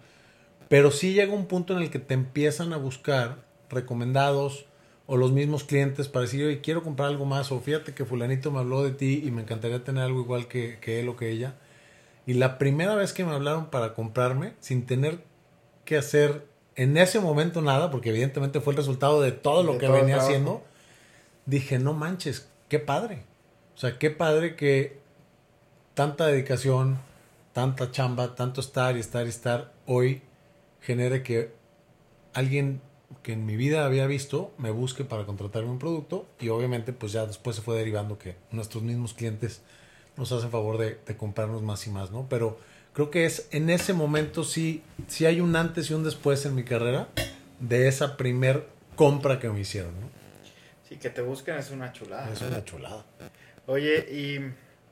Pero 0.69 0.91
sí 0.91 1.13
llega 1.13 1.33
un 1.33 1.45
punto 1.45 1.75
en 1.75 1.83
el 1.83 1.89
que 1.89 1.99
te 1.99 2.13
empiezan 2.13 2.73
a 2.73 2.77
buscar 2.77 3.43
recomendados 3.69 4.65
o 5.05 5.17
los 5.17 5.31
mismos 5.31 5.63
clientes 5.63 6.07
para 6.07 6.23
decir, 6.23 6.45
oye, 6.45 6.61
quiero 6.61 6.83
comprar 6.83 7.09
algo 7.09 7.25
más, 7.25 7.51
o 7.51 7.59
fíjate 7.59 7.93
que 7.93 8.05
fulanito 8.05 8.51
me 8.51 8.59
habló 8.59 8.83
de 8.83 8.91
ti 8.91 9.21
y 9.25 9.31
me 9.31 9.41
encantaría 9.41 9.83
tener 9.83 10.03
algo 10.03 10.21
igual 10.21 10.47
que, 10.47 10.79
que 10.79 10.99
él 10.99 11.09
o 11.09 11.17
que 11.17 11.29
ella. 11.29 11.55
Y 12.25 12.33
la 12.33 12.57
primera 12.57 12.95
vez 12.95 13.11
que 13.11 13.25
me 13.25 13.33
hablaron 13.33 13.67
para 13.67 13.93
comprarme, 13.93 14.53
sin 14.61 14.85
tener 14.85 15.19
que 15.83 15.97
hacer 15.97 16.47
en 16.75 16.97
ese 16.97 17.19
momento 17.19 17.61
nada, 17.61 17.91
porque 17.91 18.09
evidentemente 18.09 18.61
fue 18.61 18.73
el 18.73 18.77
resultado 18.77 19.21
de 19.21 19.31
todo 19.31 19.63
lo 19.63 19.77
que 19.77 19.89
venía 19.89 20.17
haciendo, 20.17 20.63
dije, 21.45 21.79
no 21.79 21.93
manches, 21.93 22.47
qué 22.69 22.79
padre. 22.79 23.25
O 23.75 23.77
sea, 23.77 23.97
qué 23.99 24.09
padre 24.09 24.55
que 24.55 25.02
tanta 25.93 26.27
dedicación, 26.27 26.97
tanta 27.53 27.91
chamba, 27.91 28.35
tanto 28.35 28.61
estar 28.61 28.97
y 28.97 28.99
estar 28.99 29.25
y 29.25 29.29
estar, 29.29 29.71
hoy 29.85 30.21
genere 30.81 31.23
que 31.23 31.53
alguien 32.33 32.81
que 33.21 33.33
en 33.33 33.45
mi 33.45 33.55
vida 33.55 33.85
había 33.85 34.07
visto 34.07 34.51
me 34.57 34.71
busque 34.71 35.03
para 35.03 35.25
contratarme 35.25 35.69
un 35.69 35.79
producto 35.79 36.25
y 36.39 36.49
obviamente 36.49 36.93
pues 36.93 37.11
ya 37.11 37.25
después 37.25 37.55
se 37.55 37.61
fue 37.61 37.77
derivando 37.77 38.17
que 38.17 38.35
nuestros 38.51 38.83
mismos 38.83 39.13
clientes 39.13 39.61
nos 40.17 40.31
hacen 40.31 40.49
favor 40.49 40.77
de, 40.77 40.97
comprarnos 41.15 41.61
más 41.61 41.85
y 41.87 41.89
más, 41.89 42.11
¿no? 42.11 42.27
Pero 42.29 42.59
creo 42.93 43.11
que 43.11 43.25
es 43.25 43.47
en 43.51 43.69
ese 43.69 43.93
momento 43.93 44.43
sí, 44.43 44.83
sí 45.07 45.25
hay 45.25 45.41
un 45.41 45.55
antes 45.55 45.89
y 45.89 45.93
un 45.93 46.03
después 46.03 46.45
en 46.45 46.55
mi 46.55 46.63
carrera 46.63 47.07
de 47.59 47.87
esa 47.87 48.17
primer 48.17 48.67
compra 48.95 49.39
que 49.39 49.49
me 49.49 49.59
hicieron, 49.59 49.93
¿no? 49.99 50.07
Sí, 50.87 50.97
que 50.97 51.09
te 51.09 51.21
busquen 51.21 51.57
es 51.57 51.71
una 51.71 51.91
chulada. 51.93 52.31
Es 52.31 52.41
una 52.41 52.63
chulada. 52.63 53.05
Oye, 53.65 53.99
y 54.11 54.39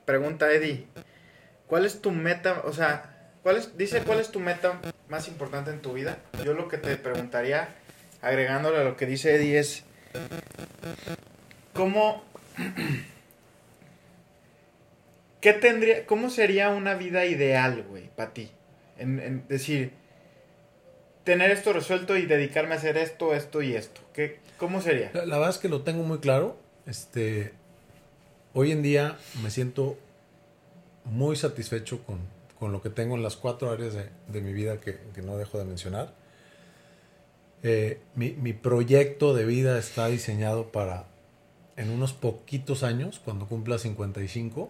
pregunta 0.05 0.51
Eddie, 0.51 0.87
¿cuál 1.67 1.85
es 1.85 2.01
tu 2.01 2.11
meta? 2.11 2.61
O 2.65 2.73
sea, 2.73 3.31
¿cuál 3.43 3.61
dice 3.77 4.01
cuál 4.01 4.19
es 4.19 4.31
tu 4.31 4.39
meta 4.39 4.79
más 5.09 5.27
importante 5.27 5.71
en 5.71 5.81
tu 5.81 5.93
vida? 5.93 6.17
Yo 6.43 6.53
lo 6.53 6.67
que 6.67 6.77
te 6.77 6.95
preguntaría, 6.97 7.69
agregándole 8.21 8.77
a 8.77 8.83
lo 8.83 8.97
que 8.97 9.05
dice 9.05 9.35
Eddie, 9.35 9.59
es 9.59 9.83
¿cómo, 11.73 12.23
qué 15.41 15.53
tendría, 15.53 16.05
cómo 16.05 16.29
sería 16.29 16.69
una 16.69 16.95
vida 16.95 17.25
ideal, 17.25 17.83
güey, 17.87 18.09
para 18.15 18.33
ti? 18.33 18.51
En, 18.97 19.47
decir, 19.47 19.93
tener 21.23 21.49
esto 21.49 21.73
resuelto 21.73 22.17
y 22.17 22.25
dedicarme 22.25 22.75
a 22.75 22.77
hacer 22.77 22.97
esto, 22.97 23.33
esto 23.33 23.61
y 23.61 23.75
esto. 23.75 24.01
¿Qué, 24.13 24.39
¿Cómo 24.57 24.79
sería? 24.79 25.09
La, 25.13 25.37
verdad 25.37 25.49
es 25.49 25.57
que 25.57 25.69
lo 25.69 25.81
tengo 25.81 26.03
muy 26.03 26.19
claro. 26.19 26.57
Este, 26.85 27.53
Hoy 28.53 28.73
en 28.73 28.81
día 28.81 29.17
me 29.41 29.49
siento 29.49 29.97
muy 31.05 31.37
satisfecho 31.37 32.01
con, 32.03 32.71
lo 32.71 32.81
que 32.81 32.89
tengo 32.89 33.15
en 33.15 33.23
las 33.23 33.37
cuatro 33.37 33.71
áreas 33.71 33.93
de, 33.95 34.41
mi 34.41 34.51
vida 34.51 34.77
que, 34.77 34.99
no 35.23 35.37
dejo 35.37 35.57
de 35.57 35.63
mencionar. 35.63 36.13
Eh, 37.63 38.01
mi, 38.15 38.53
proyecto 38.53 39.33
de 39.33 39.45
vida 39.45 39.79
está 39.79 40.07
diseñado 40.07 40.71
para 40.71 41.05
en 41.77 41.91
unos 41.91 42.11
poquitos 42.11 42.83
años, 42.83 43.21
cuando 43.23 43.47
cumpla 43.47 43.77
55. 43.77 44.69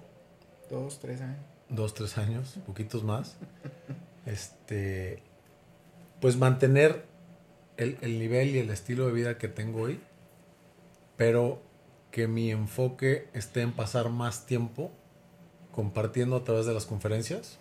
Dos, 0.70 1.00
tres 1.00 1.22
años. 1.22 1.40
Dos, 1.70 1.96
tres 1.96 2.18
años, 2.20 2.60
poquitos 2.68 3.04
más. 3.04 3.38
este, 4.28 5.24
pues 6.20 6.38
mantener 6.38 7.04
el, 7.78 7.98
el 8.02 8.20
nivel 8.20 8.56
y 8.56 8.60
el 8.60 8.70
estilo 8.70 9.08
de 9.08 9.12
vida 9.12 9.40
que 9.40 9.48
tengo 9.48 9.82
hoy, 9.82 10.00
pero 11.18 11.71
que 12.12 12.28
mi 12.28 12.52
enfoque 12.52 13.28
esté 13.34 13.62
en 13.62 13.72
pasar 13.72 14.10
más 14.10 14.46
tiempo 14.46 14.92
compartiendo 15.72 16.36
a 16.36 16.44
través 16.44 16.66
de 16.66 16.74
las 16.74 16.86
conferencias, 16.86 17.58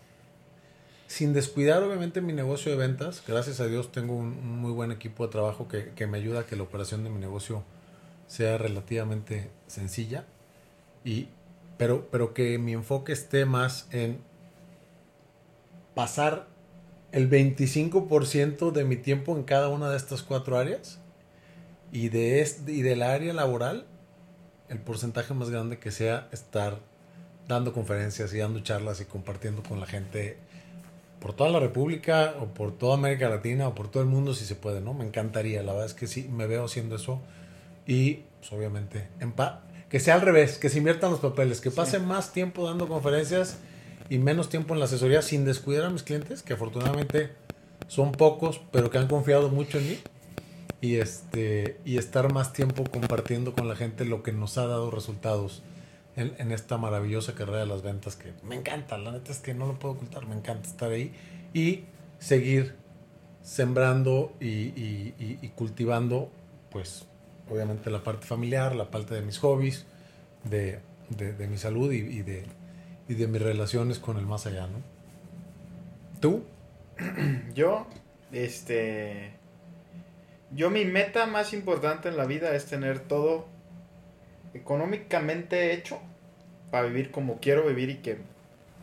sin 1.06 1.32
descuidar 1.32 1.82
obviamente 1.82 2.20
mi 2.20 2.32
negocio 2.32 2.72
de 2.72 2.78
ventas. 2.78 3.22
Gracias 3.26 3.60
a 3.60 3.66
Dios 3.66 3.92
tengo 3.92 4.14
un, 4.14 4.60
muy 4.60 4.72
buen 4.72 4.90
equipo 4.92 5.26
de 5.26 5.32
trabajo 5.32 5.68
que, 5.68 6.06
me 6.06 6.18
ayuda 6.18 6.40
a 6.40 6.46
que 6.46 6.56
la 6.56 6.64
operación 6.64 7.04
de 7.04 7.10
mi 7.10 7.18
negocio 7.18 7.62
sea 8.26 8.58
relativamente 8.58 9.50
sencilla, 9.66 10.24
y, 11.04 11.28
pero, 11.78 12.08
pero 12.10 12.34
que 12.34 12.58
mi 12.58 12.72
enfoque 12.72 13.12
esté 13.12 13.44
más 13.44 13.88
en 13.90 14.18
pasar 15.94 16.46
el 17.12 17.28
25% 17.28 18.70
de 18.70 18.84
mi 18.84 18.96
tiempo 18.96 19.36
en 19.36 19.42
cada 19.42 19.68
una 19.68 19.90
de 19.90 19.96
estas 19.96 20.22
cuatro 20.22 20.58
áreas 20.58 21.00
y 21.90 22.08
de, 22.08 22.40
este, 22.40 22.72
y 22.72 22.82
del 22.82 23.02
área 23.02 23.32
laboral 23.32 23.86
el 24.70 24.78
porcentaje 24.78 25.35
más 25.35 25.50
grande 25.50 25.78
que 25.78 25.90
sea 25.90 26.28
estar 26.33 26.78
dando 27.48 27.72
conferencias 27.72 28.33
y 28.33 28.38
dando 28.38 28.61
charlas 28.61 29.00
y 29.00 29.04
compartiendo 29.04 29.62
con 29.62 29.80
la 29.80 29.87
gente 29.87 30.38
por 31.20 31.35
toda 31.35 31.50
la 31.50 31.59
República 31.59 32.35
o 32.40 32.46
por 32.46 32.78
toda 32.78 32.94
América 32.94 33.28
Latina 33.28 33.68
o 33.68 33.74
por 33.74 33.90
todo 33.90 34.02
el 34.02 34.09
mundo 34.09 34.33
si 34.33 34.44
se 34.44 34.54
puede, 34.54 34.80
¿no? 34.80 34.94
Me 34.94 35.04
encantaría, 35.04 35.62
la 35.62 35.72
verdad 35.72 35.87
es 35.87 35.94
que 35.94 36.06
sí, 36.06 36.28
me 36.33 36.46
veo 36.46 36.64
haciendo 36.64 36.96
eso. 36.96 37.20
Y 37.87 38.22
pues 38.38 38.52
obviamente 38.52 39.09
en 39.18 39.35
que 39.88 39.98
sea 39.98 40.14
al 40.14 40.20
revés, 40.20 40.56
que 40.56 40.68
se 40.68 40.78
inviertan 40.78 41.11
los 41.11 41.18
papeles, 41.18 41.61
que 41.61 41.72
pase 41.72 41.98
más 41.98 42.33
tiempo 42.33 42.64
dando 42.64 42.87
conferencias 42.87 43.59
y 44.09 44.18
menos 44.18 44.48
tiempo 44.48 44.72
en 44.74 44.80
la 44.80 44.87
asesoría 44.87 45.20
sin 45.20 45.44
descuidar 45.44 45.85
a 45.85 45.90
mis 45.90 46.04
clientes, 46.04 46.44
que 46.44 46.52
afortunadamente 46.52 47.30
son 47.88 48.12
pocos, 48.12 48.61
pero 48.70 48.88
que 48.88 48.98
han 48.98 49.09
confiado 49.09 49.48
mucho 49.48 49.78
en 49.78 49.88
mí 49.88 49.98
y 50.80 50.96
este 50.96 51.80
y 51.84 51.98
estar 51.98 52.32
más 52.32 52.52
tiempo 52.52 52.84
compartiendo 52.84 53.54
con 53.54 53.68
la 53.68 53.76
gente 53.76 54.04
lo 54.04 54.22
que 54.22 54.32
nos 54.32 54.58
ha 54.58 54.66
dado 54.66 54.90
resultados 54.90 55.62
en, 56.16 56.34
en, 56.38 56.52
esta 56.52 56.76
maravillosa 56.78 57.34
carrera 57.34 57.60
de 57.60 57.66
las 57.66 57.82
ventas 57.82 58.16
que 58.16 58.32
me 58.42 58.56
encanta, 58.56 58.98
la 58.98 59.12
neta 59.12 59.30
es 59.30 59.38
que 59.38 59.54
no 59.54 59.66
lo 59.66 59.78
puedo 59.78 59.94
ocultar, 59.94 60.26
me 60.26 60.34
encanta 60.34 60.68
estar 60.68 60.90
ahí 60.90 61.12
y 61.54 61.84
seguir 62.18 62.74
sembrando 63.42 64.32
y, 64.40 64.46
y, 64.46 65.14
y, 65.18 65.48
cultivando 65.50 66.30
pues 66.70 67.06
obviamente 67.50 67.90
la 67.90 68.02
parte 68.02 68.26
familiar, 68.26 68.74
la 68.74 68.90
parte 68.90 69.14
de 69.14 69.22
mis 69.22 69.38
hobbies, 69.38 69.86
de, 70.44 70.80
de, 71.08 71.32
de 71.32 71.48
mi 71.48 71.58
salud 71.58 71.92
y, 71.92 72.22
de, 72.22 72.44
y 73.08 73.14
de 73.14 73.26
mis 73.26 73.42
relaciones 73.42 73.98
con 73.98 74.16
el 74.16 74.26
más 74.26 74.46
allá, 74.46 74.66
¿no? 74.66 74.78
¿Tú? 76.20 76.44
Yo, 77.54 77.86
este... 78.30 79.39
Yo 80.52 80.70
mi 80.70 80.84
meta 80.84 81.26
más 81.26 81.52
importante 81.52 82.08
en 82.08 82.16
la 82.16 82.24
vida 82.24 82.54
es 82.54 82.66
tener 82.66 83.00
todo 83.00 83.46
económicamente 84.54 85.72
hecho 85.72 86.00
para 86.70 86.86
vivir 86.86 87.10
como 87.10 87.38
quiero 87.38 87.66
vivir 87.66 87.90
y 87.90 87.96
que, 87.96 88.18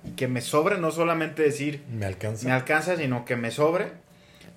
y 0.05 0.11
que 0.11 0.27
me 0.27 0.41
sobre, 0.41 0.77
no 0.77 0.91
solamente 0.91 1.43
decir 1.43 1.83
me 1.89 2.05
alcanza. 2.05 2.47
me 2.47 2.53
alcanza, 2.53 2.95
sino 2.95 3.25
que 3.25 3.35
me 3.35 3.51
sobre 3.51 4.07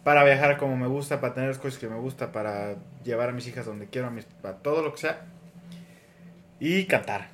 para 0.04 0.24
viajar 0.24 0.56
como 0.56 0.76
me 0.76 0.86
gusta, 0.86 1.20
para 1.20 1.34
tener 1.34 1.50
las 1.50 1.58
cosas 1.58 1.78
que 1.78 1.88
me 1.88 1.96
gusta, 1.96 2.32
para 2.32 2.76
llevar 3.04 3.28
a 3.28 3.32
mis 3.32 3.46
hijas 3.46 3.66
donde 3.66 3.86
quiero, 3.86 4.08
a, 4.08 4.10
mis, 4.10 4.24
para 4.24 4.56
todo 4.56 4.82
lo 4.82 4.92
que 4.94 5.00
sea. 5.00 5.26
Y 6.58 6.86
cantar. 6.86 7.28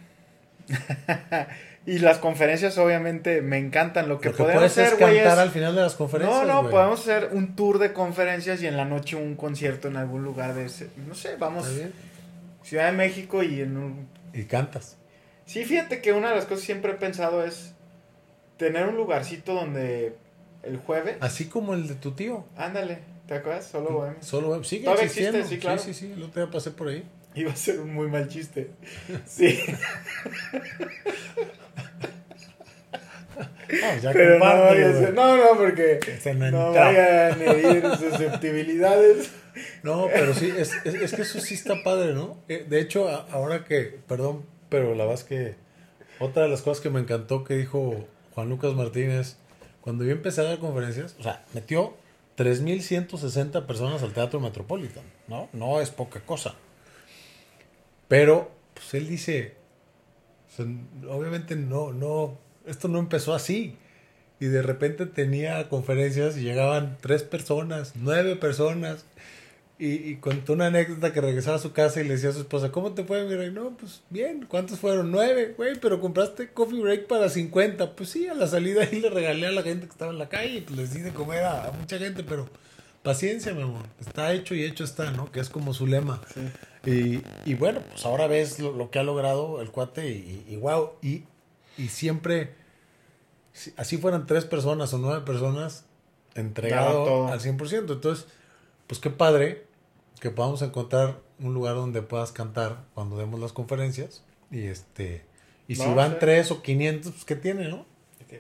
y 1.87 2.01
las 2.01 2.18
conferencias 2.18 2.77
obviamente 2.79 3.42
me 3.42 3.59
encantan. 3.59 4.09
Lo 4.09 4.20
que 4.20 4.31
Lo 4.31 4.37
que 4.37 4.42
podemos 4.42 4.64
es 4.64 4.79
hacer, 4.79 4.99
güey, 4.99 5.14
cantar 5.16 5.35
es- 5.35 5.38
al 5.38 5.51
final 5.51 5.75
de 5.77 5.83
las 5.83 5.94
conferencias. 5.94 6.46
No, 6.46 6.62
no, 6.62 6.68
podemos 6.70 7.01
hacer 7.01 7.31
un 7.33 7.55
tour 7.55 7.79
de 7.79 7.92
conferencias 7.92 8.61
y 8.62 8.66
en 8.66 8.77
la 8.77 8.85
noche 8.85 9.14
un 9.16 9.37
concierto 9.37 9.87
en 9.88 9.96
algún 9.96 10.25
lugar 10.25 10.55
de 10.55 10.66
ese. 10.66 10.88
No 11.07 11.14
sé, 11.14 11.37
vamos. 11.37 11.66
Ciudad 12.64 12.87
de 12.87 12.92
México 12.96 13.42
y 13.42 13.61
en 13.61 13.77
un. 13.77 14.09
Y 14.35 14.44
cantas. 14.44 14.96
Sí, 15.44 15.64
fíjate 15.64 16.01
que 16.03 16.12
una 16.12 16.31
de 16.31 16.35
las 16.35 16.44
cosas 16.46 16.61
que 16.61 16.66
siempre 16.66 16.92
he 16.92 16.96
pensado 16.96 17.44
es 17.44 17.72
tener 18.57 18.87
un 18.88 18.96
lugarcito 18.96 19.55
donde 19.55 20.16
el 20.64 20.77
jueves. 20.79 21.16
Así 21.20 21.46
como 21.46 21.75
el 21.75 21.87
de 21.87 21.94
tu 21.94 22.12
tío. 22.12 22.44
Ándale, 22.57 22.99
¿te 23.29 23.35
acuerdas? 23.35 23.66
Solo 23.66 23.90
bohemia. 23.92 24.20
Solo 24.22 24.64
sigue 24.64 24.85
Todavía 24.85 25.05
existiendo. 25.05 25.38
existe, 25.38 25.55
sí, 25.57 25.61
claro. 25.61 25.79
sí, 25.79 25.94
sí, 25.94 26.07
sí. 26.09 26.12
El 26.16 26.25
otro 26.25 26.42
día 26.44 26.53
pasé 26.53 26.72
por 26.72 26.88
ahí. 26.88 27.05
Iba 27.37 27.53
a 27.53 27.57
ser 27.57 27.79
un 27.81 27.94
muy 27.94 28.09
mal 28.09 28.29
chiste. 28.29 28.70
Sí. 29.27 29.59
No, 33.68 33.99
ya 34.01 34.12
Pero 34.12 34.38
no, 34.38 34.44
vaya 34.44 34.92
ser- 34.92 35.14
no, 35.14 35.37
no, 35.37 35.59
porque 35.59 35.99
Se 36.20 36.35
no 36.35 36.51
no 36.51 36.72
vayan 36.72 37.40
a 37.40 37.44
herir 37.53 37.83
susceptibilidades. 37.99 39.31
No, 39.83 40.07
pero 40.12 40.33
sí, 40.35 40.53
es, 40.57 40.72
es, 40.85 40.94
es 40.94 41.12
que 41.14 41.22
eso 41.22 41.40
sí 41.40 41.55
está 41.55 41.83
padre, 41.83 42.14
¿no? 42.14 42.38
Eh, 42.49 42.64
De 42.68 42.81
hecho, 42.81 43.09
ahora 43.33 43.64
que, 43.64 43.99
perdón, 44.07 44.44
pero 44.68 44.94
la 44.94 45.05
verdad 45.05 45.14
es 45.20 45.25
que 45.25 45.55
otra 46.20 46.44
de 46.44 46.49
las 46.49 46.62
cosas 46.62 46.81
que 46.83 46.90
me 46.90 47.01
encantó 47.01 47.42
que 47.44 47.55
dijo 47.55 48.07
Juan 48.35 48.49
Lucas 48.49 48.75
Martínez, 48.75 49.37
cuando 49.81 50.05
yo 50.05 50.12
empecé 50.12 50.42
a 50.42 50.44
dar 50.44 50.59
conferencias, 50.59 51.16
o 51.18 51.22
sea, 51.22 51.44
metió 51.53 51.94
3.160 52.38 53.66
personas 53.66 54.03
al 54.03 54.12
Teatro 54.12 54.40
Metropolitan, 54.40 55.05
¿no? 55.29 55.49
No 55.53 55.81
es 55.81 55.90
poca 55.90 56.20
cosa. 56.20 56.55
Pero, 58.08 58.50
pues 58.74 58.94
él 58.94 59.08
dice, 59.08 59.54
obviamente 61.08 61.56
no, 61.56 61.92
no, 61.92 62.38
esto 62.66 62.88
no 62.88 62.98
empezó 62.98 63.34
así. 63.34 63.76
Y 64.38 64.46
de 64.46 64.60
repente 64.60 65.06
tenía 65.06 65.68
conferencias 65.68 66.36
y 66.36 66.42
llegaban 66.42 66.98
tres 67.00 67.22
personas, 67.22 67.94
nueve 67.96 68.36
personas. 68.36 69.04
Y, 69.78 69.88
y 69.88 70.16
contó 70.16 70.54
una 70.54 70.66
anécdota 70.66 71.12
que 71.12 71.20
regresaba 71.20 71.56
a 71.56 71.60
su 71.60 71.72
casa 71.72 72.00
y 72.00 72.04
le 72.04 72.14
decía 72.14 72.30
a 72.30 72.32
su 72.32 72.40
esposa, 72.40 72.72
¿cómo 72.72 72.92
te 72.92 73.04
fue? 73.04 73.24
Mira, 73.24 73.46
no, 73.50 73.76
pues 73.76 74.02
bien, 74.08 74.46
¿cuántos 74.48 74.78
fueron? 74.78 75.10
Nueve, 75.10 75.52
güey, 75.54 75.78
pero 75.78 76.00
compraste 76.00 76.48
coffee 76.50 76.80
break 76.80 77.06
para 77.06 77.28
50. 77.28 77.94
Pues 77.94 78.08
sí, 78.08 78.26
a 78.26 78.34
la 78.34 78.46
salida 78.46 78.84
ahí 78.84 79.00
le 79.00 79.10
regalé 79.10 79.46
a 79.46 79.52
la 79.52 79.62
gente 79.62 79.86
que 79.86 79.92
estaba 79.92 80.12
en 80.12 80.18
la 80.18 80.30
calle, 80.30 80.62
pues 80.62 80.78
les 80.78 80.94
di 80.94 81.00
de 81.00 81.12
comer 81.12 81.44
a, 81.44 81.68
a 81.68 81.72
mucha 81.72 81.98
gente, 81.98 82.24
pero 82.24 82.48
paciencia, 83.02 83.52
mi 83.54 83.62
amor, 83.62 83.84
está 84.00 84.32
hecho 84.32 84.54
y 84.54 84.64
hecho 84.64 84.82
está, 84.82 85.12
¿no? 85.12 85.30
Que 85.30 85.40
es 85.40 85.48
como 85.48 85.72
su 85.72 85.86
lema. 85.86 86.20
Y, 86.87 87.22
y 87.44 87.55
bueno, 87.55 87.81
pues 87.90 88.07
ahora 88.07 88.27
ves 88.27 88.59
lo, 88.61 88.72
lo 88.72 88.90
que 88.90 88.99
ha 88.99 89.03
logrado 89.03 89.61
el 89.61 89.70
cuate 89.70 90.09
y, 90.09 90.57
wow, 90.57 90.92
y, 91.03 91.25
y 91.77 91.88
siempre, 91.88 92.55
si 93.53 93.72
así 93.77 93.99
fueran 93.99 94.27
tres 94.27 94.44
personas 94.44 94.94
o 94.94 94.99
nueve 94.99 95.25
personas, 95.25 95.85
entregado 96.35 97.29
al 97.29 97.40
100%. 97.40 97.92
Entonces, 97.92 98.27
pues 98.87 99.01
qué 99.01 99.11
padre 99.11 99.66
que 100.20 100.31
podamos 100.31 100.62
encontrar 100.62 101.18
un 101.40 101.55
lugar 101.55 101.75
donde 101.75 102.03
puedas 102.03 102.33
cantar 102.33 102.85
cuando 102.94 103.18
demos 103.18 103.40
las 103.40 103.53
conferencias. 103.53 104.22
Y 104.51 104.66
este 104.66 105.25
y 105.68 105.75
si 105.75 105.81
Vamos 105.81 105.96
van 105.96 106.18
tres 106.18 106.51
o 106.51 106.62
500, 106.62 107.12
pues 107.12 107.25
qué 107.25 107.35
tiene, 107.35 107.68
¿no? 107.68 107.85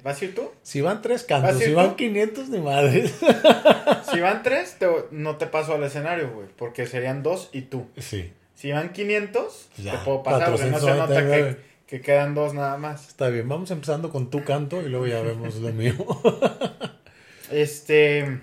¿Vas 0.02 0.20
a 0.20 0.24
ir 0.24 0.34
tú? 0.34 0.50
Si 0.62 0.80
van 0.80 1.00
tres 1.02 1.22
¿Vas 1.22 1.42
cantos, 1.42 1.60
a 1.60 1.64
ir 1.64 1.68
si 1.70 1.74
van 1.74 1.90
tú? 1.90 1.96
500, 1.96 2.48
ni 2.50 2.58
madre. 2.58 3.10
Si 4.12 4.20
van 4.20 4.42
tres, 4.42 4.76
te- 4.78 4.88
no 5.10 5.36
te 5.36 5.46
paso 5.46 5.74
al 5.74 5.82
escenario, 5.84 6.30
güey. 6.32 6.46
Porque 6.56 6.86
serían 6.86 7.22
dos 7.22 7.50
y 7.52 7.62
tú. 7.62 7.86
Sí, 7.98 8.32
Si 8.54 8.70
van 8.72 8.92
500, 8.92 9.68
Ya, 9.78 9.92
te 9.92 9.98
puedo 10.04 10.22
pasar, 10.22 10.50
porque 10.52 10.66
no 10.66 10.78
se 10.78 10.86
nota 10.86 11.06
499. 11.06 11.56
que, 11.86 11.98
que 11.98 12.02
quedan 12.02 12.34
dos 12.34 12.54
nada 12.54 12.76
más. 12.78 13.08
está 13.08 13.28
bien. 13.28 13.48
Vamos 13.48 13.70
empezando 13.70 14.10
con 14.10 14.30
tu 14.30 14.42
canto 14.44 14.80
y 14.82 14.88
luego 14.88 15.06
ya 15.06 15.20
vemos 15.22 15.56
lo 15.56 15.72
mío. 15.72 15.94
Este. 17.50 18.40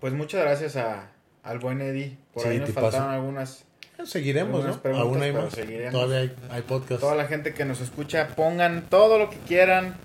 Pues 0.00 0.12
muchas 0.12 0.40
gracias 0.42 0.76
a, 0.76 1.10
al 1.42 1.58
buen 1.58 1.80
Eddie. 1.80 2.16
Por 2.32 2.42
Sí, 2.44 2.48
ahí 2.50 2.58
nos 2.58 2.70
faltaron 2.70 3.10
algunas. 3.10 3.64
Seguiremos, 4.04 4.64
¿no? 4.64 4.80
preguntas, 4.80 5.06
Aún 5.08 5.22
hay 5.22 5.32
más. 5.32 5.52
seguiremos. 5.52 5.92
Todavía 5.92 6.18
hay, 6.18 6.34
hay 6.50 6.62
podcast. 6.62 7.00
Toda 7.00 7.16
la 7.16 7.24
gente 7.26 7.52
que 7.54 7.64
nos 7.64 7.80
escucha, 7.80 8.28
pongan 8.36 8.86
todo 8.88 9.18
lo 9.18 9.28
que 9.30 9.38
quieran 9.38 9.96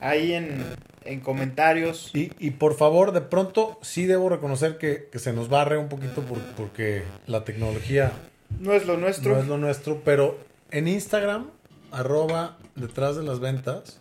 ahí 0.00 0.32
en, 0.34 0.64
en 1.04 1.20
comentarios. 1.20 2.10
Y, 2.14 2.32
y 2.38 2.52
por 2.52 2.74
favor, 2.76 3.12
de 3.12 3.20
pronto 3.20 3.78
sí 3.82 4.06
debo 4.06 4.28
reconocer 4.28 4.78
que, 4.78 5.08
que 5.10 5.18
se 5.18 5.32
nos 5.32 5.48
barre 5.48 5.78
un 5.78 5.88
poquito 5.88 6.22
por- 6.22 6.40
porque 6.56 7.02
la 7.26 7.44
tecnología 7.44 8.12
No 8.58 8.72
es 8.72 8.86
lo 8.86 8.96
nuestro. 8.96 9.34
no 9.34 9.40
es 9.40 9.46
lo 9.46 9.58
nuestro, 9.58 10.02
pero 10.04 10.38
en 10.70 10.88
Instagram, 10.88 11.50
arroba 11.92 12.56
detrás 12.76 13.16
de 13.16 13.22
las 13.24 13.40
ventas, 13.40 14.00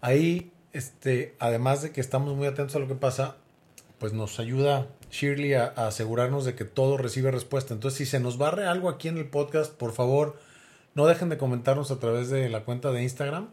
ahí, 0.00 0.50
este, 0.72 1.34
además 1.38 1.82
de 1.82 1.92
que 1.92 2.00
estamos 2.00 2.34
muy 2.36 2.46
atentos 2.46 2.74
a 2.76 2.78
lo 2.78 2.88
que 2.88 2.94
pasa, 2.94 3.36
pues 3.98 4.12
nos 4.12 4.40
ayuda 4.40 4.86
Shirley 5.10 5.54
a, 5.54 5.66
a 5.76 5.86
asegurarnos 5.88 6.44
de 6.44 6.54
que 6.54 6.64
todo 6.64 6.96
recibe 6.96 7.30
respuesta. 7.30 7.74
Entonces, 7.74 7.98
si 7.98 8.06
se 8.06 8.18
nos 8.18 8.38
barre 8.38 8.66
algo 8.66 8.88
aquí 8.88 9.08
en 9.08 9.18
el 9.18 9.26
podcast, 9.26 9.72
por 9.72 9.92
favor, 9.92 10.38
no 10.94 11.06
dejen 11.06 11.28
de 11.28 11.36
comentarnos 11.38 11.90
a 11.90 12.00
través 12.00 12.28
de 12.30 12.48
la 12.48 12.64
cuenta 12.64 12.90
de 12.90 13.02
Instagram. 13.02 13.48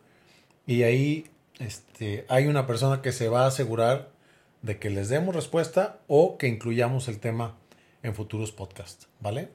Y 0.66 0.84
ahí 0.84 1.26
este, 1.60 2.26
hay 2.30 2.48
una 2.48 2.66
persona 2.68 3.02
que 3.02 3.12
se 3.12 3.30
va 3.30 3.44
a 3.44 3.48
asegurar 3.48 4.10
de 4.62 4.78
que 4.80 4.90
les 4.90 5.10
demos 5.10 5.36
respuesta 5.36 6.00
o 6.08 6.38
que 6.38 6.48
incluyamos 6.48 7.08
el 7.08 7.20
tema 7.20 7.56
en 8.04 8.16
futuros 8.16 8.52
podcasts, 8.52 9.08
¿vale? 9.20 9.50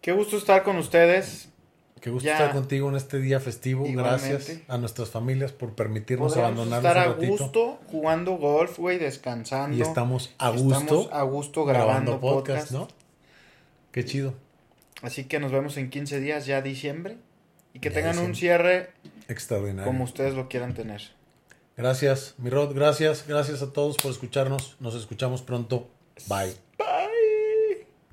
Qué 0.00 0.12
gusto 0.12 0.36
estar 0.36 0.62
con 0.62 0.76
ustedes. 0.76 1.48
Qué 2.00 2.10
gusto 2.10 2.26
Ya. 2.26 2.34
estar 2.34 2.52
contigo 2.52 2.88
en 2.90 2.96
este 2.96 3.18
día 3.18 3.40
festivo. 3.40 3.86
Igualmente. 3.86 4.28
Gracias 4.28 4.60
a 4.68 4.76
nuestras 4.76 5.08
familias 5.10 5.52
por 5.52 5.74
permitirnos 5.74 6.36
abandonarnos 6.36 6.84
estar 6.90 6.98
a 6.98 7.08
un 7.10 7.14
ratito. 7.14 7.32
gusto 7.44 7.78
jugando 7.90 8.32
golf, 8.36 8.78
güey, 8.78 8.98
descansando. 8.98 9.76
Y 9.76 9.80
estamos 9.80 10.34
a 10.38 10.50
gusto 10.50 10.78
Estamos 10.78 11.08
a 11.12 11.22
gusto 11.22 11.64
grabando, 11.64 12.20
podcast. 12.20 12.72
¿no? 12.72 12.88
Qué 13.92 14.04
chido. 14.04 14.34
Así 15.00 15.24
que 15.24 15.40
nos 15.40 15.50
vemos 15.52 15.76
en 15.78 15.88
15 15.88 16.20
días, 16.20 16.44
ya 16.46 16.60
diciembre. 16.60 17.16
Y 17.72 17.78
que 17.80 17.88
Ya 17.88 17.94
tengan 17.96 18.18
un 18.18 18.34
cierre 18.34 18.90
Extraordinario. 19.28 19.84
como 19.90 20.04
ustedes 20.04 20.34
lo 20.34 20.48
quieran 20.48 20.74
tener. 20.74 21.00
Gracias, 21.76 22.34
mi 22.38 22.50
Rod. 22.50 22.74
Gracias. 22.74 23.24
Gracias 23.26 23.62
a 23.62 23.72
todos 23.72 23.96
por 23.96 24.10
escucharnos. 24.10 24.76
Nos 24.80 24.94
escuchamos 24.94 25.42
pronto. 25.42 25.88
Bye. 26.28 26.54